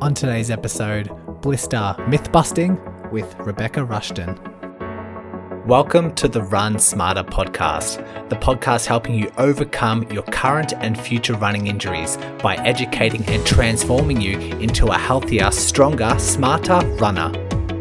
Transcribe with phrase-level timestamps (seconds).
[0.00, 1.10] On today's episode,
[1.40, 2.78] Blister Myth Busting
[3.10, 4.38] with Rebecca Rushton.
[5.66, 11.34] Welcome to the Run Smarter podcast, the podcast helping you overcome your current and future
[11.34, 17.32] running injuries by educating and transforming you into a healthier, stronger, smarter runner.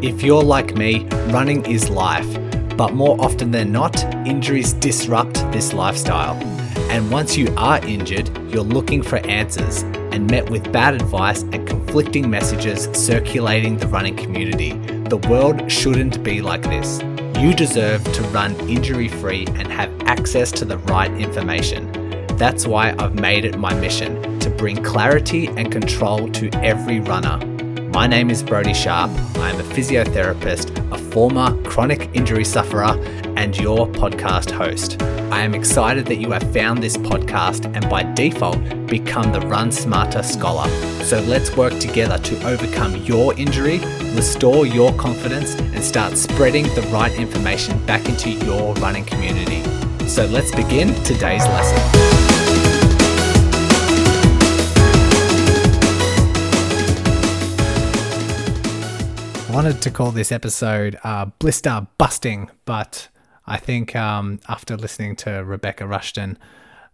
[0.02, 2.32] If you're like me, running is life,
[2.78, 6.53] but more often than not, injuries disrupt this lifestyle.
[6.94, 9.82] And once you are injured, you're looking for answers
[10.12, 14.74] and met with bad advice and conflicting messages circulating the running community.
[15.10, 17.02] The world shouldn't be like this.
[17.40, 21.92] You deserve to run injury free and have access to the right information.
[22.38, 27.44] That's why I've made it my mission to bring clarity and control to every runner.
[27.88, 29.10] My name is Brodie Sharp.
[29.38, 32.94] I am a physiotherapist, a former chronic injury sufferer,
[33.44, 35.02] and your podcast host.
[35.30, 38.58] I am excited that you have found this podcast and by default
[38.88, 40.70] become the Run Smarter Scholar.
[41.04, 43.80] So let's work together to overcome your injury,
[44.16, 49.62] restore your confidence, and start spreading the right information back into your running community.
[50.08, 51.80] So let's begin today's lesson.
[59.50, 63.10] I wanted to call this episode uh, Blister Busting, but
[63.46, 66.38] I think um, after listening to Rebecca Rushton,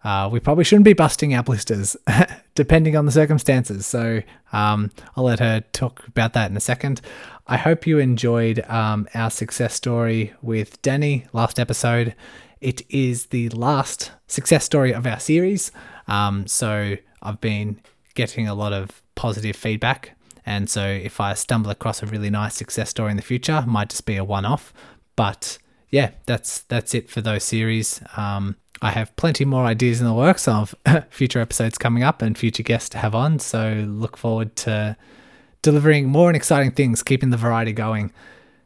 [0.03, 1.97] uh, we probably shouldn't be busting our blisters,
[2.55, 3.85] depending on the circumstances.
[3.85, 4.21] So
[4.53, 7.01] um, I'll let her talk about that in a second.
[7.47, 12.15] I hope you enjoyed um, our success story with Danny last episode.
[12.61, 15.71] It is the last success story of our series.
[16.07, 17.81] Um, so I've been
[18.15, 20.15] getting a lot of positive feedback.
[20.45, 23.89] And so if I stumble across a really nice success story in the future, might
[23.89, 24.73] just be a one off.
[25.15, 25.57] But
[25.89, 28.01] yeah, that's that's it for those series.
[28.17, 30.73] Um, I have plenty more ideas in the works of
[31.09, 33.39] future episodes coming up and future guests to have on.
[33.39, 34.95] So look forward to
[35.61, 38.13] delivering more and exciting things, keeping the variety going.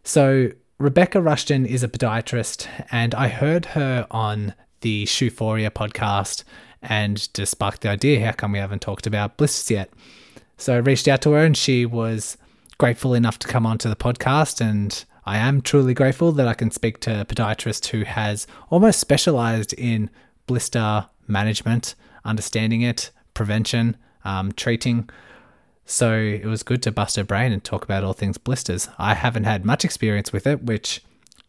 [0.04, 6.44] So Rebecca Rushton is a podiatrist, and I heard her on the Shoephoria podcast
[6.84, 9.90] and just sparked the idea how come we haven't talked about blisters yet?
[10.58, 12.38] So I reached out to her and she was
[12.78, 16.72] grateful enough to come onto the podcast and I am truly grateful that I can
[16.72, 20.10] speak to a podiatrist who has almost specialized in
[20.48, 21.96] blister management,
[22.26, 25.10] understanding it, prevention, um, treating.
[25.86, 28.90] So it was good to bust her brain and talk about all things blisters.
[28.98, 31.02] I haven't had much experience with it, which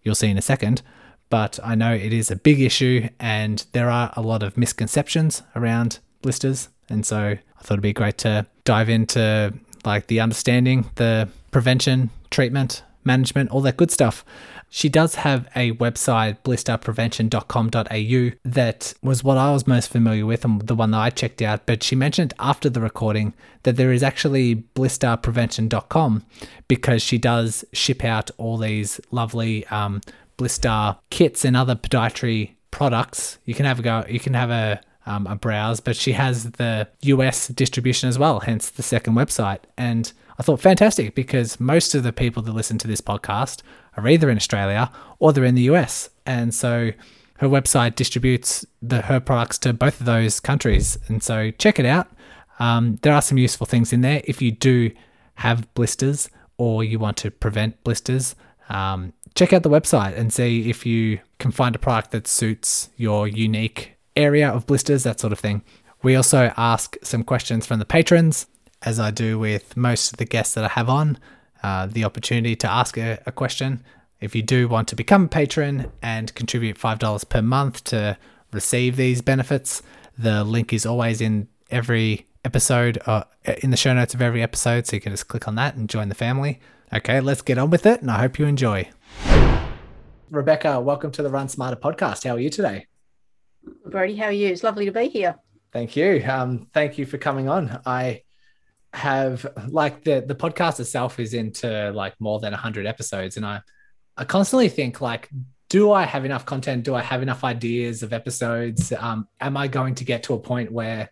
[0.03, 0.83] you'll see in a second,
[1.31, 5.43] but I know it is a big issue and there are a lot of misconceptions
[5.57, 6.69] around blisters.
[6.89, 9.55] And so I thought it'd be great to dive into
[9.85, 14.25] like the understanding, the prevention, treatment, management, all that good stuff.
[14.71, 20.61] She does have a website, blisterprevention.com.au, that was what I was most familiar with and
[20.63, 21.65] the one that I checked out.
[21.65, 26.25] But she mentioned after the recording that there is actually blisterprevention.com
[26.67, 30.01] because she does ship out all these lovely um,
[30.37, 33.39] blister kits and other podiatry products.
[33.45, 36.53] You can have a go, you can have a um, a browse, but she has
[36.53, 39.61] the US distribution as well, hence the second website.
[39.77, 43.63] And I thought fantastic because most of the people that listen to this podcast
[43.97, 46.11] are either in Australia or they're in the US.
[46.27, 46.91] And so
[47.39, 50.99] her website distributes the her products to both of those countries.
[51.09, 52.09] And so check it out.
[52.59, 54.91] Um, there are some useful things in there if you do
[55.35, 58.35] have blisters or you want to prevent blisters.
[58.69, 62.91] Um, check out the website and see if you can find a product that suits
[62.97, 65.63] your unique area of blisters, that sort of thing.
[66.03, 68.47] We also ask some questions from the patrons,
[68.85, 71.19] as I do with most of the guests that I have on.
[71.63, 73.83] Uh, the opportunity to ask a, a question.
[74.21, 78.19] If you do want to become a patron and contribute $5 per month to
[78.53, 79.83] receive these benefits,
[80.19, 83.25] the link is always in every episode, uh,
[83.63, 85.89] in the show notes of every episode, so you can just click on that and
[85.89, 86.61] join the family.
[86.93, 88.89] Okay, let's get on with it, and I hope you enjoy.
[90.31, 92.25] Rebecca, welcome to the Run Smarter podcast.
[92.25, 92.87] How are you today?
[93.87, 94.49] Brodie, how are you?
[94.49, 95.37] It's lovely to be here.
[95.73, 96.23] Thank you.
[96.29, 97.81] Um, thank you for coming on.
[97.87, 98.24] I
[98.95, 103.61] have like the the podcast itself is into like more than 100 episodes and I
[104.17, 105.29] I constantly think like
[105.69, 106.85] do I have enough content?
[106.85, 108.93] Do I have enough ideas of episodes?
[108.93, 111.09] Um, am I going to get to a point where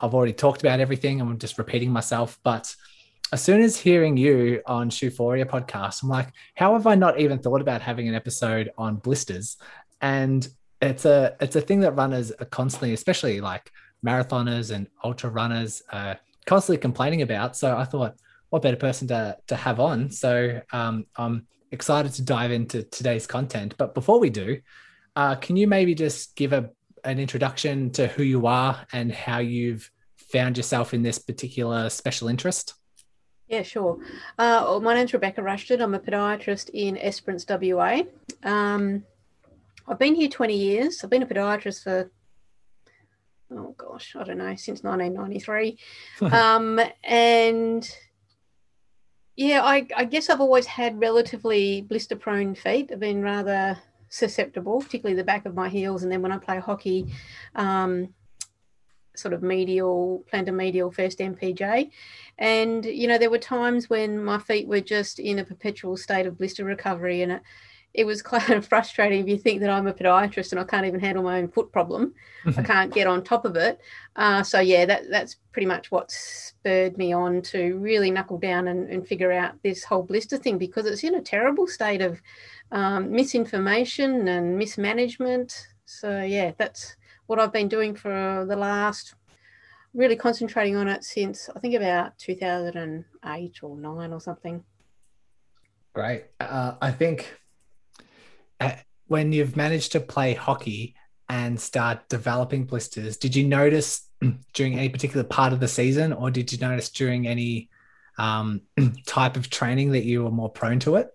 [0.00, 2.38] I've already talked about everything and I'm just repeating myself?
[2.44, 2.72] But
[3.32, 7.40] as soon as hearing you on Shoephoria podcast, I'm like, how have I not even
[7.40, 9.56] thought about having an episode on blisters?
[10.00, 10.46] And
[10.80, 13.72] it's a it's a thing that runners are constantly, especially like
[14.04, 16.14] marathoners and ultra runners, uh,
[16.46, 17.56] constantly complaining about.
[17.56, 18.14] So I thought,
[18.50, 20.10] what better person to to have on?
[20.10, 23.74] So um, I'm excited to dive into today's content.
[23.76, 24.60] But before we do,
[25.14, 26.70] uh, can you maybe just give a
[27.04, 32.28] an introduction to who you are and how you've found yourself in this particular special
[32.28, 32.74] interest?
[33.48, 33.98] Yeah, sure.
[34.38, 35.80] Uh, well, my name's Rebecca Rushton.
[35.80, 38.02] I'm a podiatrist in Esperance, WA.
[38.42, 39.04] Um,
[39.86, 41.04] I've been here 20 years.
[41.04, 42.10] I've been a podiatrist for,
[43.52, 45.78] oh gosh, I don't know, since 1993.
[46.32, 47.96] um, and
[49.36, 52.90] yeah, I, I, guess I've always had relatively blister prone feet.
[52.90, 53.78] I've been rather
[54.08, 56.02] susceptible, particularly the back of my heels.
[56.02, 57.12] And then when I play hockey,
[57.54, 58.14] um,
[59.14, 61.90] sort of medial, plantar medial first MPJ.
[62.38, 66.26] And, you know, there were times when my feet were just in a perpetual state
[66.26, 67.22] of blister recovery.
[67.22, 67.42] And it,
[67.96, 70.86] it was kind of frustrating if you think that I'm a podiatrist and I can't
[70.86, 72.14] even handle my own foot problem.
[72.56, 73.80] I can't get on top of it.
[74.14, 78.68] Uh, so yeah, that that's pretty much what spurred me on to really knuckle down
[78.68, 82.20] and, and figure out this whole blister thing because it's in a terrible state of
[82.70, 85.66] um, misinformation and mismanagement.
[85.86, 86.96] So yeah, that's
[87.26, 89.14] what I've been doing for the last
[89.94, 94.62] really concentrating on it since I think about 2008 or nine or something.
[95.94, 96.26] Great.
[96.38, 97.34] Uh, I think
[99.06, 100.94] when you've managed to play hockey
[101.28, 104.08] and start developing blisters, did you notice
[104.52, 107.68] during any particular part of the season, or did you notice during any
[108.18, 108.62] um,
[109.06, 111.14] type of training that you were more prone to it?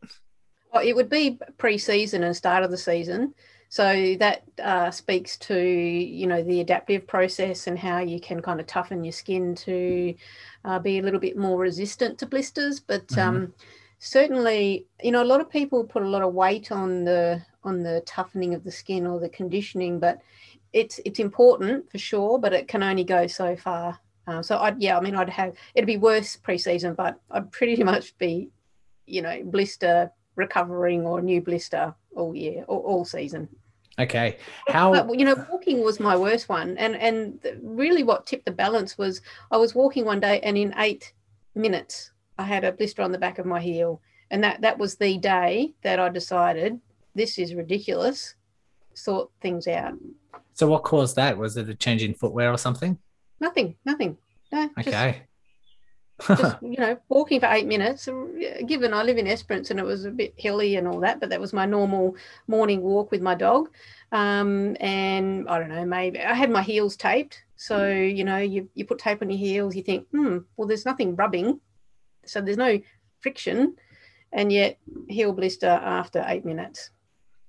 [0.73, 3.33] Well, it would be pre-season and start of the season.
[3.69, 8.59] So that uh, speaks to you know the adaptive process and how you can kind
[8.59, 10.13] of toughen your skin to
[10.65, 12.81] uh, be a little bit more resistant to blisters.
[12.81, 13.19] But mm-hmm.
[13.21, 13.53] um,
[14.01, 17.83] certainly, you know, a lot of people put a lot of weight on the on
[17.83, 20.19] the toughening of the skin or the conditioning, but
[20.73, 23.99] it's it's important for sure, but it can only go so far.
[24.27, 27.83] Um, so I'd yeah, I mean, I'd have it'd be worse preseason, but I'd pretty
[27.91, 28.49] much be,
[29.05, 33.47] you know, blister recovering or new blister all year, or all season.
[33.99, 34.37] Okay.
[34.67, 36.75] How but, you know, walking was my worst one.
[36.77, 39.21] And and really what tipped the balance was
[39.51, 41.13] I was walking one day and in eight
[41.53, 44.01] minutes I had a blister on the back of my heel.
[44.29, 46.79] And that that was the day that I decided
[47.15, 48.35] this is ridiculous.
[48.93, 49.93] Sort things out.
[50.53, 51.37] So what caused that?
[51.37, 52.97] Was it a change in footwear or something?
[53.39, 54.17] Nothing, nothing.
[54.51, 55.23] No, okay
[56.27, 58.07] just, you know, walking for eight minutes.
[58.65, 61.29] Given I live in Esperance and it was a bit hilly and all that, but
[61.29, 62.15] that was my normal
[62.47, 63.69] morning walk with my dog.
[64.11, 67.43] Um, and I don't know, maybe I had my heels taped.
[67.55, 70.85] So, you know, you, you put tape on your heels, you think, hmm, well, there's
[70.85, 71.59] nothing rubbing.
[72.31, 72.79] So there's no
[73.19, 73.75] friction.
[74.31, 74.77] And yet,
[75.09, 76.89] heel blister after eight minutes.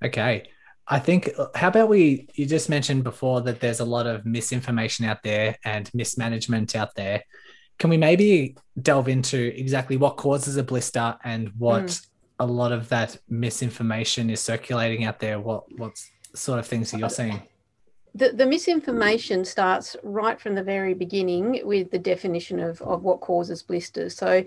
[0.04, 0.44] Okay.
[0.88, 5.04] I think, how about we, you just mentioned before that there's a lot of misinformation
[5.04, 7.22] out there and mismanagement out there.
[7.78, 12.06] Can we maybe delve into exactly what causes a blister and what mm.
[12.40, 15.38] a lot of that misinformation is circulating out there?
[15.40, 15.92] What what
[16.34, 17.42] sort of things are you seeing?
[18.14, 23.20] The, the misinformation starts right from the very beginning with the definition of, of what
[23.20, 24.14] causes blisters.
[24.16, 24.44] So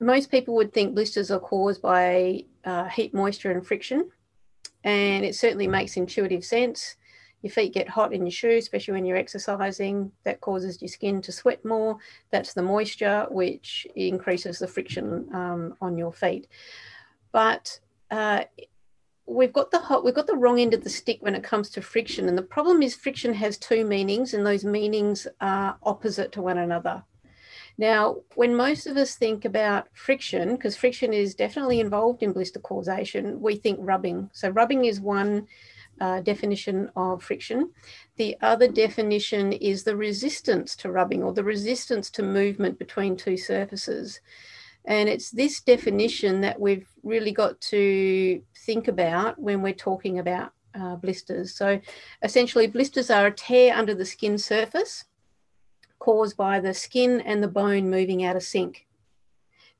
[0.00, 4.10] most people would think blisters are caused by uh, heat, moisture, and friction.
[4.82, 6.96] And it certainly makes intuitive sense
[7.42, 10.12] your feet get hot in your shoes, especially when you're exercising.
[10.24, 11.98] That causes your skin to sweat more.
[12.30, 16.48] That's the moisture, which increases the friction um, on your feet.
[17.32, 17.80] But
[18.10, 18.44] uh,
[19.30, 21.70] we've got the hot, we've got the wrong end of the stick when it comes
[21.70, 22.28] to friction.
[22.28, 26.58] And the problem is friction has two meanings, and those meanings are opposite to one
[26.58, 27.04] another.
[27.78, 32.58] Now, when most of us think about friction, because friction is definitely involved in blister
[32.58, 34.28] causation, we think rubbing.
[34.32, 35.46] So rubbing is one
[36.00, 37.70] uh, definition of friction.
[38.16, 43.36] The other definition is the resistance to rubbing or the resistance to movement between two
[43.36, 44.20] surfaces.
[44.84, 50.52] And it's this definition that we've really got to think about when we're talking about
[50.74, 51.54] uh, blisters.
[51.54, 51.80] So
[52.22, 55.04] essentially, blisters are a tear under the skin surface
[55.98, 58.86] caused by the skin and the bone moving out of sync.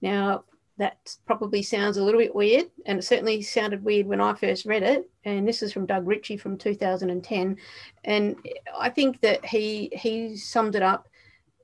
[0.03, 0.45] Now,
[0.79, 4.65] that probably sounds a little bit weird, and it certainly sounded weird when I first
[4.65, 5.11] read it.
[5.25, 7.57] And this is from Doug Richie from 2010,
[8.05, 8.37] and
[8.79, 11.09] I think that he he summed it up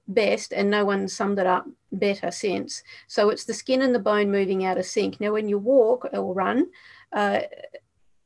[0.07, 1.67] best, and no one summed it up
[1.99, 2.83] better sense.
[3.07, 5.21] So it's the skin and the bone moving out of sync.
[5.21, 6.67] Now, when you walk or run,
[7.13, 7.41] uh,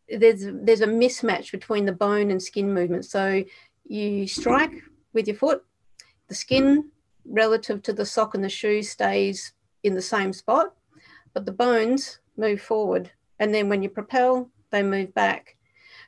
[0.09, 3.05] there's there's a mismatch between the bone and skin movement.
[3.05, 3.45] So
[3.87, 4.73] you strike
[5.13, 5.65] with your foot,
[6.29, 6.91] the skin
[7.25, 10.75] relative to the sock and the shoe stays in the same spot
[11.33, 13.11] but the bones move forward.
[13.39, 15.57] And then when you propel, they move back.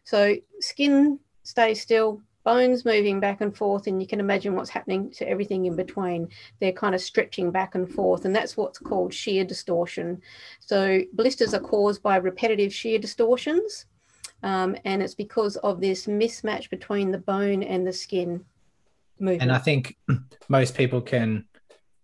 [0.04, 5.10] So skin stays still, bones moving back and forth, and you can imagine what's happening
[5.12, 6.28] to everything in between.
[6.60, 10.20] They're kind of stretching back and forth, and that's what's called shear distortion.
[10.60, 13.86] So blisters are caused by repetitive shear distortions,
[14.42, 18.44] um, and it's because of this mismatch between the bone and the skin
[19.18, 19.42] movement.
[19.42, 19.96] And I think
[20.48, 21.44] most people can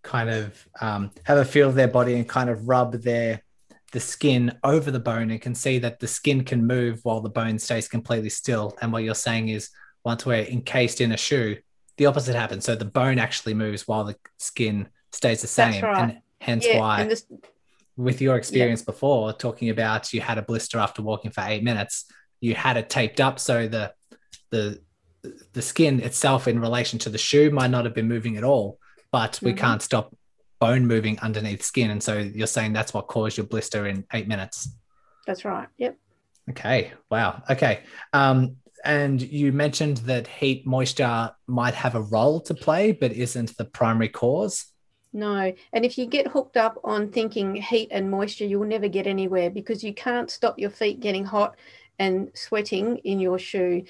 [0.01, 3.43] kind of um, have a feel of their body and kind of rub their
[3.91, 7.29] the skin over the bone and can see that the skin can move while the
[7.29, 8.77] bone stays completely still.
[8.81, 9.71] And what you're saying is
[10.05, 11.57] once we're encased in a shoe,
[11.97, 12.65] the opposite happens.
[12.65, 15.83] So the bone actually moves while the skin stays the same.
[15.83, 15.97] right.
[16.01, 17.25] And hence Yeah, why and this,
[17.97, 22.05] with your experience before talking about you had a blister after walking for eight minutes,
[22.39, 23.93] you had it taped up so the
[24.51, 24.81] the
[25.51, 28.79] the skin itself in relation to the shoe might not have been moving at all,
[29.11, 29.57] but we Mhm.
[29.57, 30.15] can't stop
[30.61, 31.89] bone moving underneath skin.
[31.89, 34.69] And so you're saying that's what caused your blister in eight minutes.
[35.27, 35.67] that's right.
[35.77, 35.95] Yep.
[36.51, 36.93] Okay.
[37.11, 37.43] Wow.
[37.49, 37.81] Okay.
[38.13, 43.57] Um, and you mentioned that heat moisture might have a role to play, but isn't
[43.57, 44.65] the primary cause.
[45.11, 45.53] No.
[45.73, 49.49] And if you get hooked up on thinking heat and moisture, you'll never get anywhere
[49.49, 51.55] because you can't stop your feet getting hot
[51.97, 53.83] and sweating in your shoe.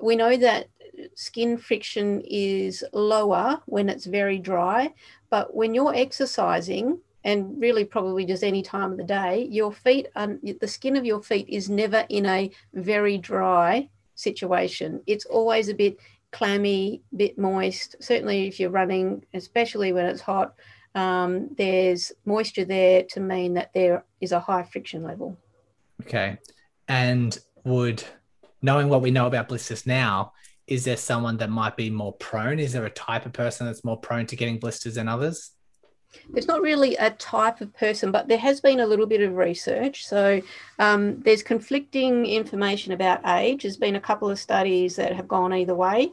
[0.00, 0.68] We know that
[1.14, 4.92] skin friction is lower when it's very dry,
[5.30, 10.08] but when you're exercising, and really probably just any time of the day, your feet,
[10.14, 15.00] are, the skin of your feet is never in a very dry situation.
[15.06, 15.98] It's always a bit
[16.32, 17.96] clammy, bit moist.
[18.00, 20.54] Certainly, if you're running, especially when it's hot,
[20.94, 25.36] um, there's moisture there to mean that there is a high friction level.
[26.02, 26.38] Okay.
[26.88, 28.04] And would
[28.62, 30.32] knowing what we know about blisters now,
[30.66, 32.58] is there someone that might be more prone?
[32.58, 35.50] Is there a type of person that's more prone to getting blisters than others?
[36.30, 39.34] There's not really a type of person, but there has been a little bit of
[39.34, 40.06] research.
[40.06, 40.40] So
[40.78, 43.62] um, there's conflicting information about age.
[43.62, 46.12] There's been a couple of studies that have gone either way.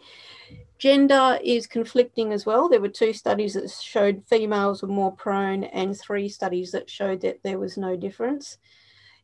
[0.77, 2.67] Gender is conflicting as well.
[2.67, 7.21] There were two studies that showed females were more prone, and three studies that showed
[7.21, 8.57] that there was no difference.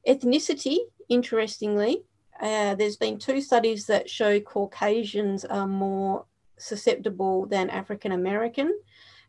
[0.08, 0.78] Ethnicity,
[1.10, 2.04] interestingly,
[2.40, 6.26] uh, there's been two studies that show Caucasians are more
[6.58, 8.80] susceptible than African American.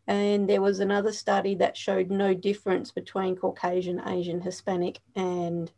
[0.09, 5.71] And there was another study that showed no difference between Caucasian, Asian, Hispanic, and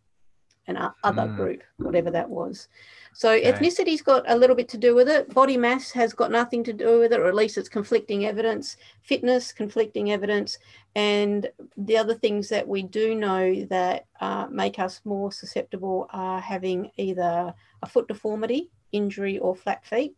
[0.68, 1.36] an other Hmm.
[1.36, 2.70] group, whatever that was.
[3.14, 3.50] So Okay.
[3.50, 5.34] ethnicity's got a little bit to do with it.
[5.34, 8.78] Body mass has got nothing to do with it, or at least it's conflicting evidence.
[9.02, 10.60] Fitness, conflicting evidence,
[10.96, 16.40] and the other things that we do know that uh, make us more susceptible are
[16.40, 20.16] having either a foot deformity, injury, or flat feet.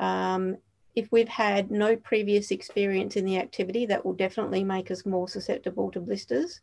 [0.00, 0.56] Um,
[1.00, 5.28] if we've had no previous experience in the activity, that will definitely make us more
[5.28, 6.60] susceptible to blisters.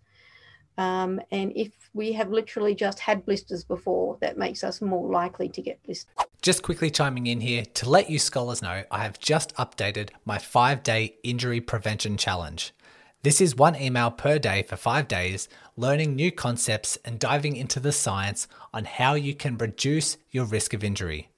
[0.78, 5.50] Um, and if we have literally just had blisters before, that makes us more likely
[5.50, 6.14] to get blisters.
[6.44, 10.38] Just quickly chiming in here to let you scholars know, I have just updated my
[10.38, 12.76] five day injury prevention challenge.
[13.24, 17.80] This is one email per day for five days, learning new concepts and diving into
[17.80, 21.32] the science on how you can reduce your risk of injury.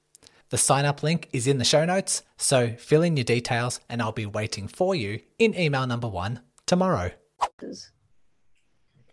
[0.49, 4.01] The sign up link is in the show notes, so fill in your details and
[4.01, 7.11] I'll be waiting for you in email number one tomorrow.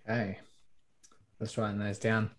[0.08, 0.38] Okay,
[1.38, 2.30] let's write those down.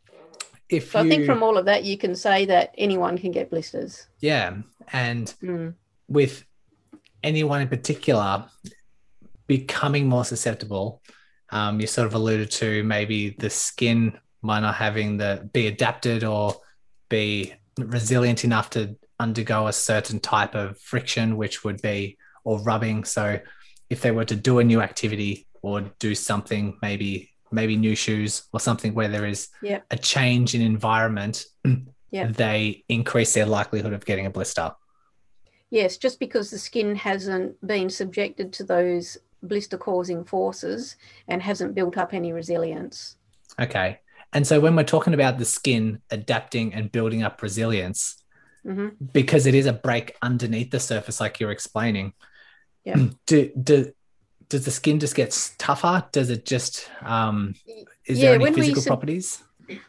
[0.69, 3.49] If So I think from all of that, you can say that anyone can get
[3.49, 4.07] blisters.
[4.19, 4.57] yeah,
[4.91, 5.75] and Mm.
[6.07, 6.43] with
[7.23, 8.45] anyone in particular
[9.47, 11.01] becoming more susceptible,
[11.51, 16.23] um, you sort of alluded to maybe the skin might not having the be adapted
[16.23, 16.55] or
[17.09, 23.03] be resilient enough to undergo a certain type of friction, which would be or rubbing.
[23.03, 23.39] So
[23.89, 28.43] if they were to do a new activity or do something, maybe maybe new shoes
[28.51, 29.85] or something where there is Yep.
[29.91, 31.45] a change in environment,
[32.11, 32.33] Yep.
[32.33, 34.73] they increase their likelihood of getting a blister.
[35.69, 40.95] Yes, just because the skin hasn't been subjected to those blister causing forces
[41.27, 43.17] and hasn't built up any resilience.
[43.61, 43.99] Okay.
[44.33, 48.15] And so when we're talking about the skin adapting and building up resilience,
[48.65, 52.13] hmm because it is a break underneath the surface, like you're explaining,
[52.83, 53.09] Yeah.
[53.27, 53.91] do, do,
[54.49, 56.05] does the skin just get tougher?
[56.11, 57.55] Does it just, um,
[58.07, 59.43] is Yeah, there any physical sub- properties?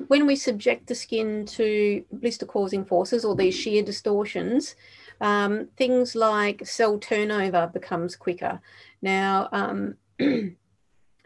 [0.09, 4.75] When we subject the skin to blister causing forces or these shear distortions,
[5.21, 8.61] um, things like cell turnover becomes quicker.
[9.03, 9.97] Now, um,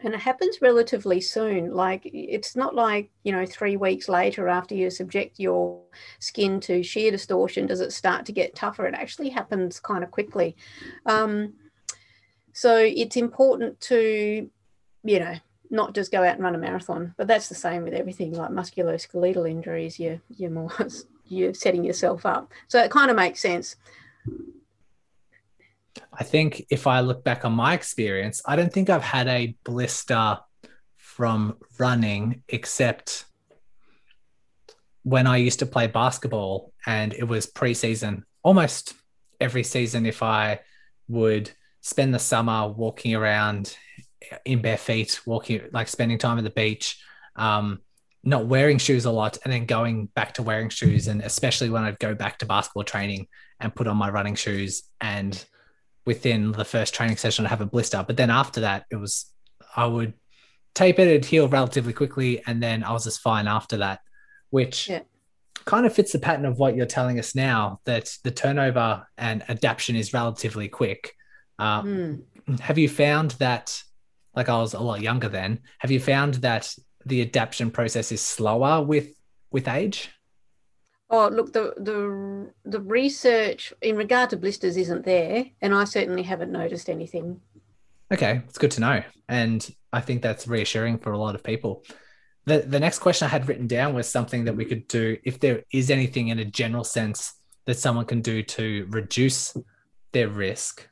[0.03, 1.73] and it happens relatively soon.
[1.73, 5.81] Like it's not like, you know, three weeks later after you subject your
[6.19, 8.85] skin to shear distortion, does it start to get tougher?
[8.85, 10.55] It actually happens kind of quickly.
[11.05, 11.53] Um,
[12.51, 14.49] so it's important to,
[15.03, 15.35] you know,
[15.69, 18.51] not just go out and run a marathon, but that's the same with everything like
[18.51, 19.99] musculoskeletal injuries.
[19.99, 20.71] you're, you're more,
[21.27, 22.51] you're setting yourself up.
[22.67, 23.75] So it kind of makes sense.
[26.11, 29.55] I think if I look back on my experience, I don't think I've had a
[29.63, 30.39] blister
[30.97, 33.25] from running except
[35.03, 38.23] when I used to play basketball and it was preseason.
[38.41, 38.93] Almost
[39.39, 40.61] every season, if I
[41.07, 43.77] would spend the summer walking around
[44.45, 46.99] in bare feet, walking like spending time at the beach,
[47.35, 47.79] um,
[48.23, 51.07] not wearing shoes a lot, and then going back to wearing shoes.
[51.07, 53.27] And especially when I'd go back to basketball training
[53.59, 55.43] and put on my running shoes, and
[56.05, 58.03] within the first training session, I'd have a blister.
[58.05, 59.25] But then after that, it was
[59.75, 60.13] I would
[60.73, 63.99] tape it, it'd heal relatively quickly, and then I was just fine after that,
[64.49, 65.01] which yeah.
[65.65, 69.43] kind of fits the pattern of what you're telling us now that the turnover and
[69.49, 71.13] adaptation is relatively quick.
[71.59, 72.23] Uh, mm.
[72.59, 73.81] Have you found that
[74.35, 75.59] like I was a lot younger then.
[75.79, 76.73] Have you found that
[77.05, 79.13] the adaptation process is slower with
[79.51, 80.09] with age?
[81.13, 86.23] Oh, look, the the the research in regard to blisters isn't there, and I certainly
[86.23, 87.39] haven't noticed anything.
[88.11, 91.83] Okay, it's good to know, and I think that's reassuring for a lot of people.
[92.45, 95.39] The the next question I had written down was something that we could do if
[95.39, 99.55] there is anything in a general sense that someone can do to reduce
[100.13, 100.89] their risk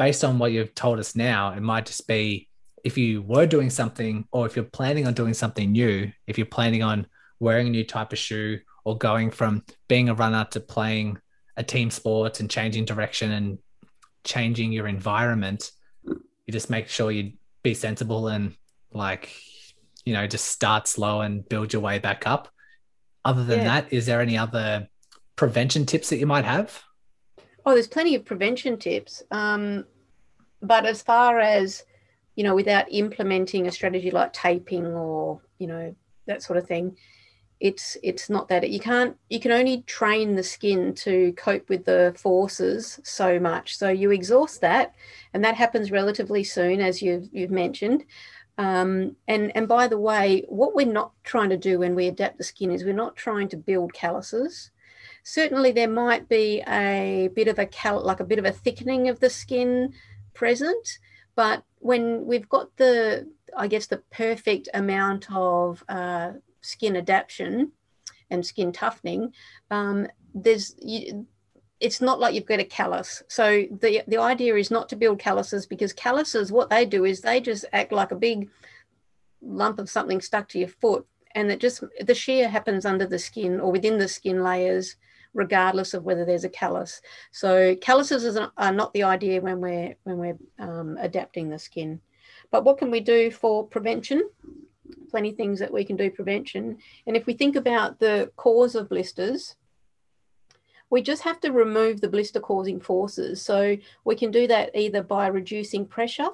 [0.00, 2.48] based on what you've told us now, it might just be
[2.82, 6.44] if you were doing something or if you're planning on doing something new, if you're
[6.44, 7.06] planning on
[7.38, 11.18] wearing a new type of shoe or going from being a runner to playing
[11.56, 13.58] a team sport and changing direction and
[14.24, 15.70] changing your environment,
[16.04, 18.54] you just make sure you be sensible and
[18.92, 19.34] like,
[20.04, 22.48] you know, just start slow and build your way back up.
[23.24, 23.64] Other than yeah.
[23.64, 24.88] that, is there any other
[25.36, 26.82] prevention tips that you might have?
[27.64, 29.22] Oh, there's plenty of prevention tips.
[29.30, 29.84] Um,
[30.62, 31.84] but as far as
[32.36, 35.94] you know without implementing a strategy like taping or you know
[36.26, 36.96] that sort of thing
[37.62, 41.84] it's it's not that you can't you can only train the skin to cope with
[41.84, 44.94] the forces so much so you exhaust that
[45.32, 48.04] and that happens relatively soon as you've you've mentioned
[48.58, 52.36] um, and and by the way what we're not trying to do when we adapt
[52.36, 54.70] the skin is we're not trying to build calluses
[55.22, 59.08] certainly there might be a bit of a cal like a bit of a thickening
[59.08, 59.92] of the skin
[60.34, 60.98] present.
[61.34, 67.72] But when we've got the, I guess, the perfect amount of uh, skin adaptation
[68.30, 69.32] and skin toughening,
[69.70, 71.26] um, there's you,
[71.80, 73.22] it's not like you've got a callus.
[73.28, 77.20] So the the idea is not to build calluses because calluses, what they do is
[77.20, 78.48] they just act like a big
[79.42, 83.18] lump of something stuck to your foot, and it just the shear happens under the
[83.18, 84.96] skin or within the skin layers
[85.34, 87.00] regardless of whether there's a callus.
[87.30, 92.00] So calluses are not the idea when we're when we're um, adapting the skin.
[92.50, 94.28] But what can we do for prevention?
[95.10, 96.78] Plenty of things that we can do prevention.
[97.06, 99.56] And if we think about the cause of blisters,
[100.90, 103.40] we just have to remove the blister causing forces.
[103.42, 106.28] So we can do that either by reducing pressure.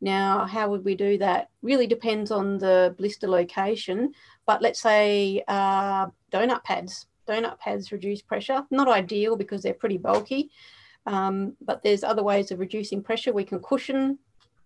[0.00, 1.50] Now, how would we do that?
[1.62, 4.12] Really depends on the blister location.
[4.46, 8.64] But let's say uh, donut pads donut pads reduce pressure.
[8.70, 10.50] Not ideal because they're pretty bulky,
[11.06, 13.32] um, but there's other ways of reducing pressure.
[13.32, 14.18] We can cushion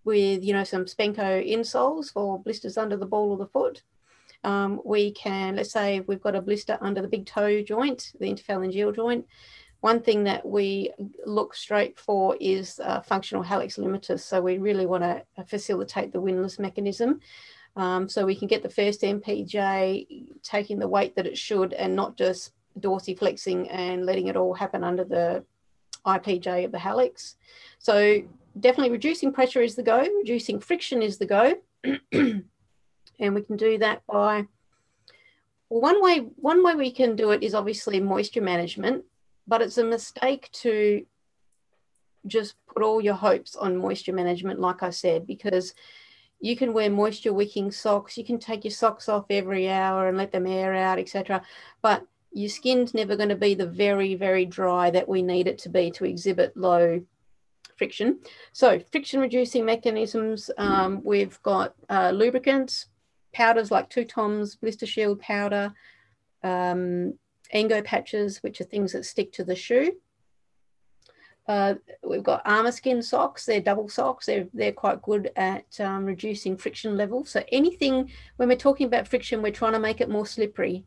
[0.03, 3.83] with, you know, some Spenco insoles for blisters under the ball of the foot.
[4.43, 8.25] Um, we can, let's say we've got a blister under the big toe joint, the
[8.25, 9.25] interphalangeal joint.
[9.79, 10.91] One thing that we
[11.25, 14.21] look straight for is uh, functional hallux limitus.
[14.21, 17.19] So we really want to facilitate the windlass mechanism.
[17.75, 21.95] Um, so we can get the first MPJ taking the weight that it should and
[21.95, 25.43] not just dorsiflexing and letting it all happen under the
[26.05, 27.35] IPJ of the hallux.
[27.79, 28.21] So
[28.59, 31.55] definitely reducing pressure is the go, reducing friction is the go.
[32.13, 34.45] and we can do that by
[35.69, 39.03] well, one way one way we can do it is obviously moisture management,
[39.47, 41.05] but it's a mistake to
[42.25, 45.73] just put all your hopes on moisture management, like I said, because
[46.43, 50.17] you can wear moisture wicking socks you can take your socks off every hour and
[50.17, 51.41] let them air out etc
[51.81, 55.57] but your skin's never going to be the very very dry that we need it
[55.57, 57.01] to be to exhibit low
[57.83, 58.17] friction
[58.53, 62.87] so friction reducing mechanisms um, we've got uh, lubricants
[63.33, 65.73] powders like 2Toms blister shield powder
[66.43, 67.13] um,
[67.53, 69.91] Engo patches which are things that stick to the shoe
[71.45, 71.73] uh,
[72.09, 73.45] we've got Armaskin socks.
[73.45, 74.27] They're double socks.
[74.27, 77.31] They're they're quite good at um, reducing friction levels.
[77.31, 80.85] So anything when we're talking about friction, we're trying to make it more slippery.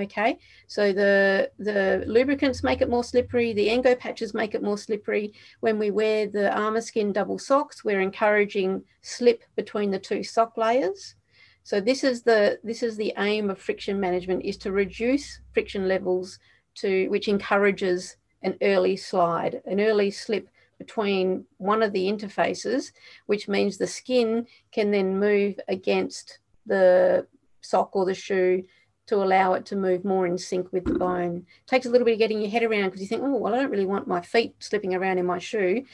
[0.00, 3.52] Okay, so the the lubricants make it more slippery.
[3.52, 5.34] The Engo patches make it more slippery.
[5.60, 11.16] When we wear the Armaskin double socks, we're encouraging slip between the two sock layers.
[11.62, 15.86] So this is the this is the aim of friction management is to reduce friction
[15.88, 16.38] levels
[16.76, 22.92] to which encourages an early slide, an early slip between one of the interfaces,
[23.26, 27.26] which means the skin can then move against the
[27.60, 28.64] sock or the shoe
[29.12, 31.36] to allow it to move more in sync with the bone.
[31.36, 33.52] It takes a little bit of getting your head around because you think, oh, well,
[33.52, 35.84] I don't really want my feet slipping around in my shoe.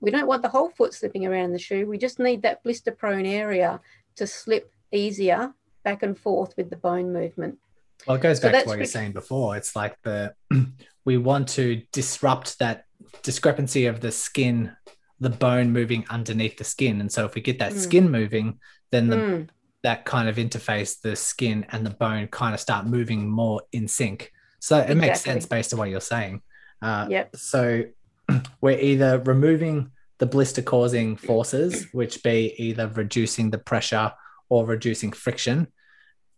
[0.00, 1.86] We don't want the whole foot slipping around in the shoe.
[1.86, 3.80] We just need that blister prone area
[4.16, 7.58] to slip easier back and forth with the bone movement.
[8.06, 9.56] Well, it goes back so to what you were saying before.
[9.56, 10.34] It's like the
[11.06, 12.84] we want to disrupt that
[13.22, 14.76] discrepancy of the skin,
[15.18, 17.00] the bone moving underneath the skin.
[17.00, 17.78] And so if we get that mm.
[17.78, 18.60] skin moving,
[18.90, 19.48] then the, mm.
[19.86, 23.86] That kind of interface, the skin and the bone kind of start moving more in
[23.86, 24.32] sync.
[24.58, 25.00] So it exactly.
[25.00, 26.42] makes sense based on what you're saying.
[26.82, 27.36] Uh, yep.
[27.36, 27.84] So
[28.60, 34.10] we're either removing the blister causing forces, which be either reducing the pressure
[34.48, 35.68] or reducing friction,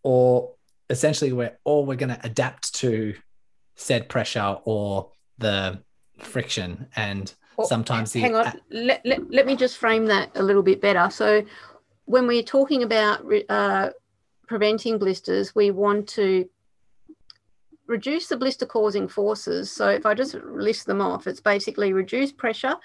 [0.03, 0.53] or
[0.91, 3.15] essentially we're or we're going to adapt to
[3.77, 5.83] said pressure or the
[6.19, 10.43] friction and well, sometimes the hang on let, let, let me just frame that a
[10.43, 11.45] little bit better so
[12.09, 13.91] when we're talking about uh,
[14.47, 16.49] preventing blisters we want to
[17.87, 19.71] reduce the blister causing forces.
[19.71, 22.77] So if i just list them off it's basically reduce pressure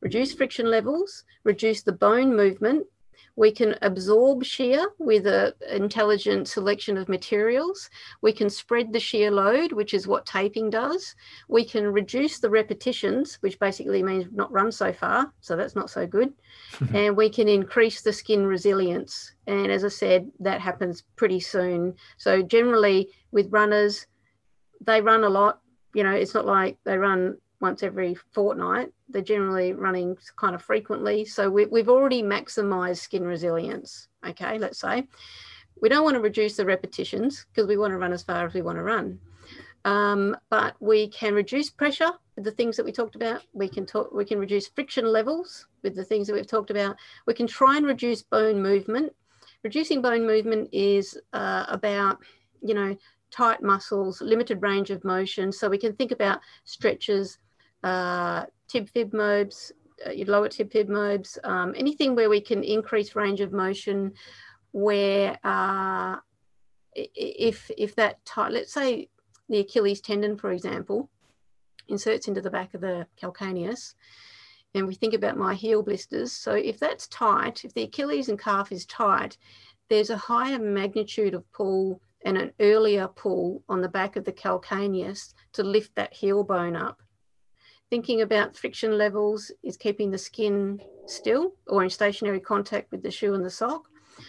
[0.00, 2.86] reduce friction levels reduce the bone movement
[3.36, 7.88] we can absorb shear with an intelligent selection of materials.
[8.20, 11.14] We can spread the shear load, which is what taping does.
[11.48, 15.32] We can reduce the repetitions, which basically means not run so far.
[15.40, 16.32] So that's not so good.
[16.94, 19.32] and we can increase the skin resilience.
[19.46, 21.94] And as I said, that happens pretty soon.
[22.18, 24.06] So generally with runners,
[24.84, 25.60] they run a lot.
[25.94, 28.92] You know, it's not like they run once every fortnight.
[29.08, 31.24] They're generally running kind of frequently.
[31.24, 34.08] So we, we've already maximized skin resilience.
[34.28, 35.08] Okay, let's say.
[35.80, 38.52] We don't want to reduce the repetitions because we want to run as far as
[38.52, 39.18] we want to run.
[39.84, 43.42] Um, but we can reduce pressure with the things that we talked about.
[43.52, 46.96] We can talk, we can reduce friction levels with the things that we've talked about.
[47.26, 49.12] We can try and reduce bone movement.
[49.64, 52.18] Reducing bone movement is uh, about,
[52.60, 52.96] you know,
[53.32, 55.50] tight muscles, limited range of motion.
[55.50, 57.38] So we can think about stretches,
[57.82, 59.72] uh, tib fib mobs,
[60.06, 64.12] uh, your lower tib fib mobs, um, anything where we can increase range of motion
[64.72, 66.16] where uh,
[66.94, 69.08] if, if that tight, let's say
[69.48, 71.10] the Achilles tendon, for example,
[71.88, 73.94] inserts into the back of the calcaneus,
[74.74, 76.32] and we think about my heel blisters.
[76.32, 79.36] So if that's tight, if the Achilles and calf is tight,
[79.90, 84.32] there's a higher magnitude of pull and an earlier pull on the back of the
[84.32, 87.02] calcaneus to lift that heel bone up
[87.92, 93.10] Thinking about friction levels is keeping the skin still or in stationary contact with the
[93.10, 93.86] shoe and the sock.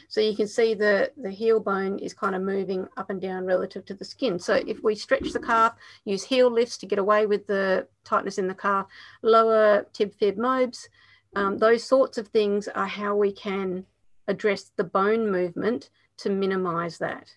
[0.10, 3.46] So you can see the, the heel bone is kind of moving up and down
[3.46, 4.38] relative to the skin.
[4.38, 8.38] So if we stretch the calf, use heel lifts to get away with the tightness
[8.38, 8.88] in the calf,
[9.22, 10.90] lower tib fib mobs,
[11.38, 13.86] um, those sorts of things are how we can
[14.28, 17.30] address the bone movement to minimize that.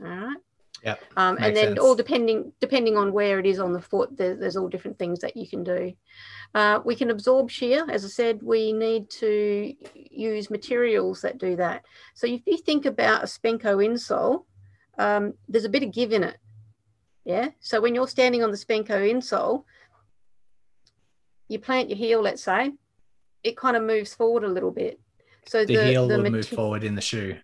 [0.00, 0.36] All right.
[0.82, 0.96] Yeah.
[1.16, 1.78] Um, and then sense.
[1.78, 5.20] all depending depending on where it is on the foot, there, there's all different things
[5.20, 5.92] that you can do.
[6.54, 7.86] Uh, we can absorb shear.
[7.90, 11.84] As I said, we need to use materials that do that.
[12.14, 14.44] So if you think about a Spenco insole,
[14.98, 16.36] um, there's a bit of give in it.
[17.24, 17.48] Yeah.
[17.60, 19.64] So when you're standing on the Spenco insole,
[21.48, 22.72] you plant your heel, let's say,
[23.42, 25.00] it kind of moves forward a little bit.
[25.46, 27.38] So the, the heel the will move forward in the shoe.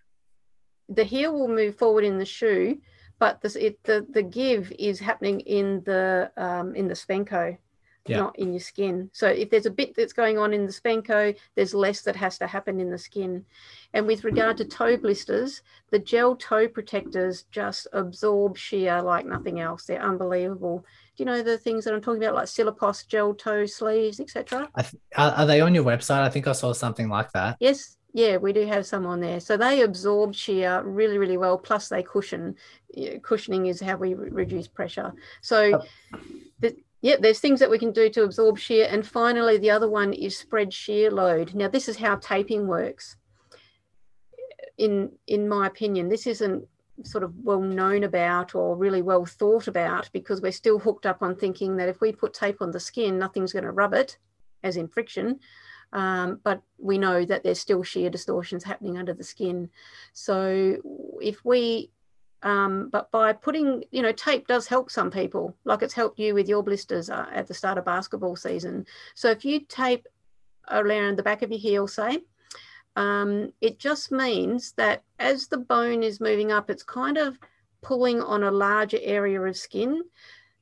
[0.89, 2.79] The heel will move forward in the shoe,
[3.19, 7.57] but this, it, the the give is happening in the um, in the spenco,
[8.05, 8.17] yeah.
[8.17, 9.09] not in your skin.
[9.13, 12.37] So if there's a bit that's going on in the spenco, there's less that has
[12.39, 13.45] to happen in the skin.
[13.93, 19.59] And with regard to toe blisters, the gel toe protectors just absorb shear like nothing
[19.59, 19.85] else.
[19.85, 20.85] They're unbelievable.
[21.15, 24.69] Do you know the things that I'm talking about, like Silipos gel toe sleeves, etc.?
[24.77, 26.21] Th- are they on your website?
[26.21, 27.57] I think I saw something like that.
[27.59, 29.39] Yes, yeah, we do have some on there.
[29.39, 31.57] So they absorb shear really, really well.
[31.57, 32.55] Plus, they cushion.
[33.23, 35.13] Cushioning is how we re- reduce pressure.
[35.41, 36.19] So, oh.
[36.59, 38.87] the, yeah, there's things that we can do to absorb shear.
[38.89, 41.55] And finally, the other one is spread shear load.
[41.55, 43.17] Now, this is how taping works.
[44.77, 46.67] In in my opinion, this isn't
[47.03, 51.23] sort of well known about or really well thought about because we're still hooked up
[51.23, 54.17] on thinking that if we put tape on the skin, nothing's going to rub it,
[54.63, 55.39] as in friction.
[55.93, 59.69] Um, but we know that there's still shear distortions happening under the skin.
[60.11, 60.77] So
[61.21, 61.91] if we,
[62.41, 66.33] um, but by putting, you know, tape does help some people, like it's helped you
[66.33, 68.85] with your blisters uh, at the start of basketball season.
[69.13, 70.07] So if you tape
[70.71, 72.19] around the back of your heel, say,
[72.95, 77.37] um, it just means that as the bone is moving up, it's kind of
[77.83, 80.03] pulling on a larger area of skin.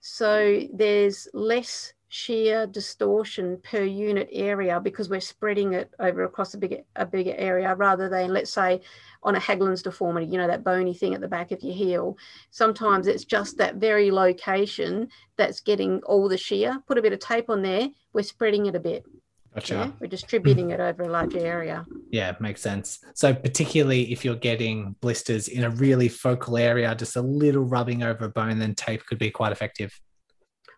[0.01, 6.57] So there's less shear distortion per unit area because we're spreading it over across a
[6.57, 8.81] bigger a bigger area rather than let's say
[9.23, 12.17] on a Haglund's deformity, you know, that bony thing at the back of your heel.
[12.49, 16.83] Sometimes it's just that very location that's getting all the shear.
[16.85, 19.05] Put a bit of tape on there, we're spreading it a bit.
[19.53, 19.73] Gotcha.
[19.73, 21.85] Yeah, we're distributing it over a large area.
[22.09, 22.99] Yeah, makes sense.
[23.13, 28.03] So, particularly if you're getting blisters in a really focal area, just a little rubbing
[28.03, 29.97] over a bone, then tape could be quite effective.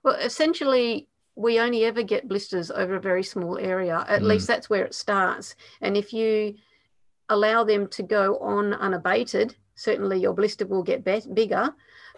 [0.04, 4.06] Well, essentially, we only ever get blisters over a very small area.
[4.08, 4.28] At Mm.
[4.28, 5.56] least that's where it starts.
[5.82, 6.56] And if you
[7.30, 11.74] allow them to go on unabated, certainly your blister will get bet- bigger.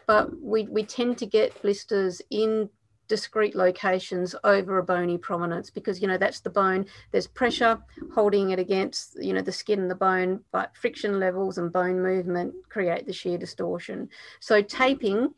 [0.08, 2.70] But we, we tend to get blisters in
[3.08, 7.78] discrete locations over a bony prominence because you know that's the bone there's pressure
[8.16, 12.02] holding it against you know the skin and the bone but friction levels and bone
[12.02, 15.32] movement create the shear distortion so taping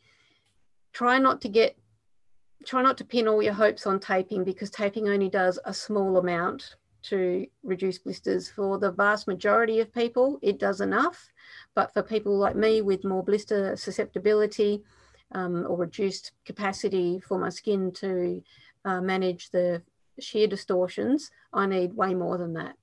[0.94, 1.76] try not to get
[2.64, 6.18] try not to pin all your hopes on taping because taping only does a small
[6.18, 8.48] amount to reduce blisters.
[8.48, 11.30] For the vast majority of people, it does enough.
[11.74, 14.82] But for people like me with more blister susceptibility
[15.32, 18.42] um, or reduced capacity for my skin to
[18.84, 19.82] uh, manage the
[20.18, 22.74] shear distortions, I need way more than that.